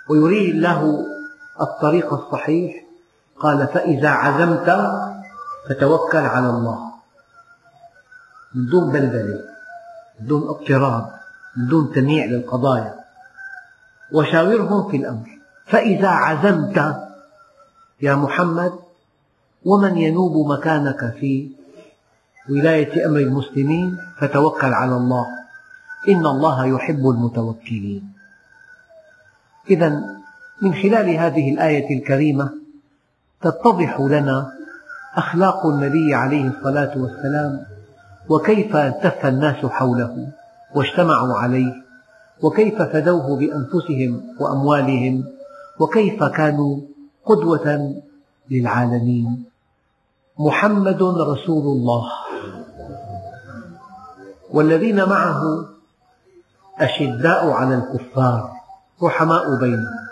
ويريه 0.09 0.53
الله 0.53 1.07
الطريق 1.61 2.13
الصحيح 2.13 2.85
قال 3.41 3.69
فإذا 3.69 4.09
عزمت 4.09 4.69
فتوكل 5.69 6.19
على 6.19 6.49
الله. 6.51 6.93
من 8.55 8.67
دون 8.67 8.93
بلبلة 8.93 9.41
من 10.21 10.27
دون 10.27 10.49
اضطراب 10.49 11.11
من 11.57 11.67
دون 11.69 11.93
تنيع 11.93 12.25
للقضايا. 12.25 12.95
وشاورهم 14.13 14.91
في 14.91 14.97
الأمر. 14.97 15.29
فإذا 15.67 16.09
عزمت 16.09 16.97
يا 18.03 18.15
محمد 18.15 18.73
ومن 19.65 19.99
ينوب 19.99 20.51
مكانك 20.51 21.15
في 21.21 21.51
ولاية 22.51 23.07
أمر 23.07 23.19
المسلمين 23.19 23.99
فتوكل 24.19 24.73
على 24.73 24.97
الله. 24.97 25.27
إن 26.09 26.27
الله 26.27 26.67
يحب 26.67 27.09
المتوكلين. 27.09 28.13
إذا 29.71 29.89
من 30.63 30.75
خلال 30.75 31.09
هذه 31.11 31.55
الآية 31.55 31.99
الكريمة 31.99 32.53
تتضح 33.41 34.01
لنا 34.01 34.53
أخلاق 35.17 35.67
النبي 35.67 36.15
عليه 36.15 36.49
الصلاة 36.49 36.99
والسلام 36.99 37.67
وكيف 38.29 38.77
التف 38.77 39.27
الناس 39.27 39.67
حوله 39.67 40.29
واجتمعوا 40.75 41.35
عليه 41.35 41.73
وكيف 42.43 42.83
فدوه 42.83 43.37
بأنفسهم 43.39 44.23
وأموالهم 44.41 45.25
وكيف 45.81 46.25
كانوا 46.25 46.81
قدوة 47.25 47.95
للعالمين. 48.51 49.45
محمد 50.39 51.03
رسول 51.03 51.63
الله. 51.77 52.11
والذين 54.51 55.05
معه 55.05 55.43
أشداء 56.79 57.51
على 57.51 57.75
الكفار 57.75 58.51
رحماء 59.03 59.59
بينهم. 59.61 60.05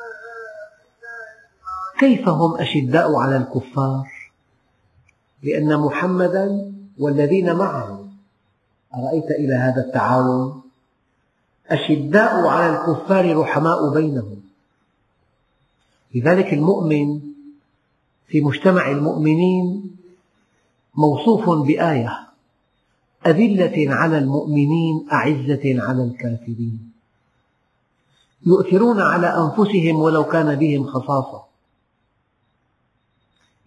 كيف 1.98 2.28
هم 2.28 2.56
أشداء 2.56 3.16
على 3.16 3.36
الكفار؟ 3.36 4.11
لأن 5.42 5.78
محمدا 5.78 6.72
والذين 6.98 7.56
معه. 7.56 8.04
أرأيت 8.94 9.30
إلى 9.30 9.54
هذا 9.54 9.80
التعاون؟ 9.86 10.62
أشداء 11.68 12.46
على 12.46 12.76
الكفار 12.76 13.36
رحماء 13.36 13.94
بينهم. 13.94 14.42
لذلك 16.14 16.52
المؤمن 16.52 17.20
في 18.28 18.40
مجتمع 18.40 18.90
المؤمنين 18.90 19.96
موصوف 20.94 21.50
بآية 21.66 22.18
أذلة 23.26 23.94
على 23.94 24.18
المؤمنين 24.18 25.06
أعزة 25.12 25.82
على 25.82 26.04
الكافرين. 26.04 26.92
يؤثرون 28.46 29.00
على 29.00 29.26
أنفسهم 29.26 29.96
ولو 29.96 30.24
كان 30.24 30.54
بهم 30.54 30.86
خصاصة. 30.86 31.41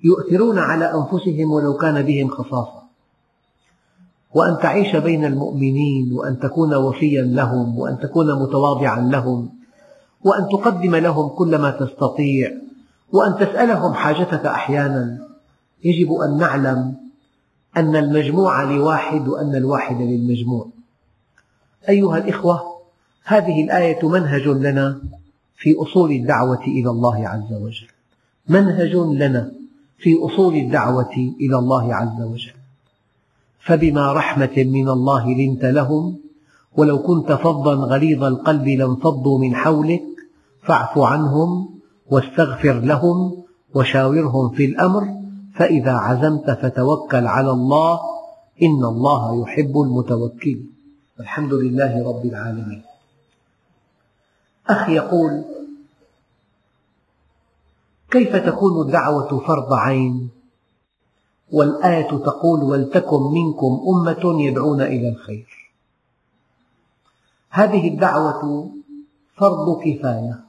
يؤثرون 0.04 0.60
على 0.60 0.94
أنفسهم 0.94 1.52
ولو 1.52 1.74
كان 1.74 2.02
بهم 2.02 2.28
خصاصة. 2.30 2.86
وأن 4.34 4.58
تعيش 4.62 4.96
بين 4.96 5.26
المؤمنين 5.26 6.14
وأن 6.14 6.40
تكون 6.40 6.74
وفيا 6.74 7.22
لهم 7.22 7.80
وأن 7.80 8.00
تكون 8.00 8.44
متواضعا 8.44 9.02
لهم 9.02 9.50
وأن 10.24 10.48
تقدم 10.50 10.96
لهم 10.96 11.28
كل 11.28 11.58
ما 11.58 11.72
تستطيع 11.72 12.52
وأن 13.12 13.36
تسألهم 13.36 13.94
حاجتك 13.94 14.46
أحيانا. 14.46 15.28
يجب 15.84 16.14
أن 16.14 16.38
نعلم 16.38 16.96
أن 17.78 17.96
المجموع 17.96 18.64
لواحد 18.64 19.28
وأن 19.28 19.56
الواحد 19.56 20.02
للمجموع. 20.02 20.68
أيها 21.90 22.18
الإخوة 22.18 22.76
هذه 23.24 23.64
الآية 23.64 24.08
منهج 24.08 24.48
لنا 24.48 25.02
في 25.58 25.76
أصول 25.82 26.12
الدعوة 26.12 26.62
إلى 26.62 26.90
الله 26.90 27.28
عز 27.28 27.54
وجل. 27.54 27.88
منهج 28.50 28.96
لنا. 28.96 29.52
في 29.98 30.16
أصول 30.26 30.56
الدعوة 30.56 31.16
إلى 31.42 31.58
الله 31.58 31.96
عز 31.96 32.22
وجل. 32.22 32.54
فبما 33.60 34.14
رحمة 34.14 34.54
من 34.58 34.90
الله 34.90 35.34
لنت 35.34 35.66
لهم 35.66 36.18
ولو 36.78 37.00
كنت 37.00 37.32
فظا 37.32 37.74
غليظ 37.74 38.24
القلب 38.24 38.68
لانفضوا 38.68 39.40
من 39.40 39.56
حولك 39.56 40.04
فاعف 40.64 40.98
عنهم 40.98 41.70
واستغفر 42.12 42.80
لهم 42.80 43.44
وشاورهم 43.76 44.50
في 44.50 44.66
الأمر 44.66 45.08
فإذا 45.56 45.92
عزمت 45.92 46.52
فتوكل 46.52 47.28
على 47.28 47.52
الله 47.52 48.00
إن 48.62 48.86
الله 48.86 49.42
يحب 49.42 49.82
المتوكلين 49.82 50.72
الحمد 51.20 51.54
لله 51.54 52.08
رب 52.10 52.26
العالمين. 52.26 52.82
أخي 54.70 54.96
يقول 54.96 55.44
كيف 58.16 58.36
تكون 58.36 58.88
الدعوة 58.88 59.40
فرض 59.48 59.74
عين؟ 59.74 60.30
والآية 61.52 62.10
تقول 62.10 62.64
ولتكن 62.64 63.22
منكم 63.22 63.82
أمة 63.90 64.42
يدعون 64.42 64.82
إلى 64.82 65.10
الخير. 65.10 65.72
هذه 67.50 67.88
الدعوة 67.88 68.72
فرض 69.38 69.80
كفاية. 69.80 70.40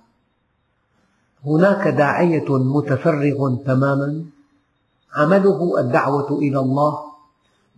هناك 1.47 1.89
داعية 1.89 2.49
متفرغ 2.49 3.57
تماما. 3.67 4.25
عمله 5.17 5.81
الدعوة 5.81 6.39
إلى 6.39 6.59
الله 6.59 6.99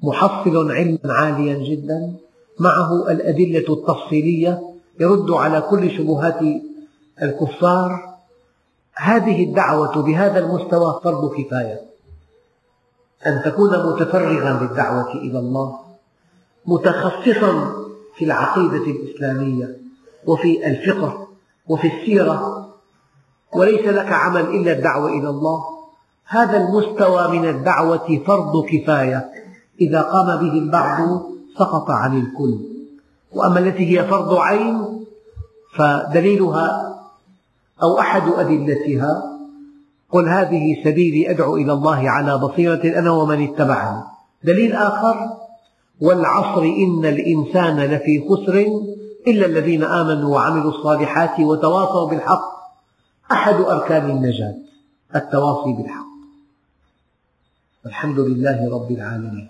محصل 0.03 0.71
علما 0.73 0.99
عاليا 1.05 1.59
جدا. 1.71 2.15
معه 2.61 3.11
الأدلة 3.11 3.75
التفصيلية 3.75 4.63
يرد 5.01 5.31
على 5.31 5.61
كل 5.61 5.91
شبهات 5.91 6.41
الكفار. 7.23 8.08
هذه 8.99 9.45
الدعوة 9.45 10.03
بهذا 10.03 10.39
المستوى 10.39 11.01
فرض 11.05 11.35
كفاية. 11.35 11.81
أن 13.27 13.43
تكون 13.45 13.93
متفرغا 13.93 14.61
للدعوة 14.63 15.13
إلى 15.13 15.39
الله 15.39 15.79
متخصصا 16.67 17.73
في 18.17 18.25
العقيدة 18.25 18.77
الإسلامية 18.85 19.77
وفي 20.27 20.67
الفقه 20.67 21.29
وفي 21.69 21.87
السيرة 21.87 22.69
وليس 23.53 23.87
لك 23.87 24.13
عمل 24.13 24.41
إلا 24.41 24.73
الدعوة 24.73 25.09
إلى 25.09 25.29
الله. 25.29 25.65
هذا 26.27 26.57
المستوى 26.57 27.39
من 27.39 27.49
الدعوة 27.49 28.23
فرض 28.27 28.65
كفاية. 28.65 29.31
إذا 29.81 30.03
قام 30.03 30.27
به 30.27 30.53
البعض 30.53 31.23
سقط 31.59 31.91
عن 31.91 32.19
الكل. 32.21 32.59
وأما 33.33 33.59
التي 33.59 33.99
هي 33.99 34.05
فرض 34.05 34.35
عين 34.35 35.05
فدليلها 35.75 36.98
أو 37.83 37.99
أحد 37.99 38.23
أدلتها؟ 38.29 39.39
قل 40.11 40.29
هذه 40.29 40.85
سبيلي 40.85 41.31
أدعو 41.31 41.57
إلى 41.57 41.73
الله 41.73 42.11
على 42.11 42.39
بصيرة 42.39 42.99
أنا 42.99 43.11
ومن 43.11 43.49
اتبعني 43.49 44.03
دليل 44.45 44.73
آخر 44.73 45.17
والعصر 46.01 46.63
إن 46.63 47.05
الإنسان 47.05 47.81
لفي 47.81 48.29
خسر 48.29 48.67
إلا 49.27 49.47
الذين 49.47 49.83
آمنوا 49.85 50.35
وعملوا 50.35 50.71
الصالحات 50.71 51.41
وتواصوا 51.41 52.11
بالحق. 52.11 52.59
أحد 53.33 53.55
أركان 53.55 54.11
النجاة 54.11 54.55
التواصي 55.17 55.73
بالحق. 55.73 56.09
الحمد 57.87 58.19
لله 58.19 58.75
رب 58.75 58.91
العالمين. 58.91 59.49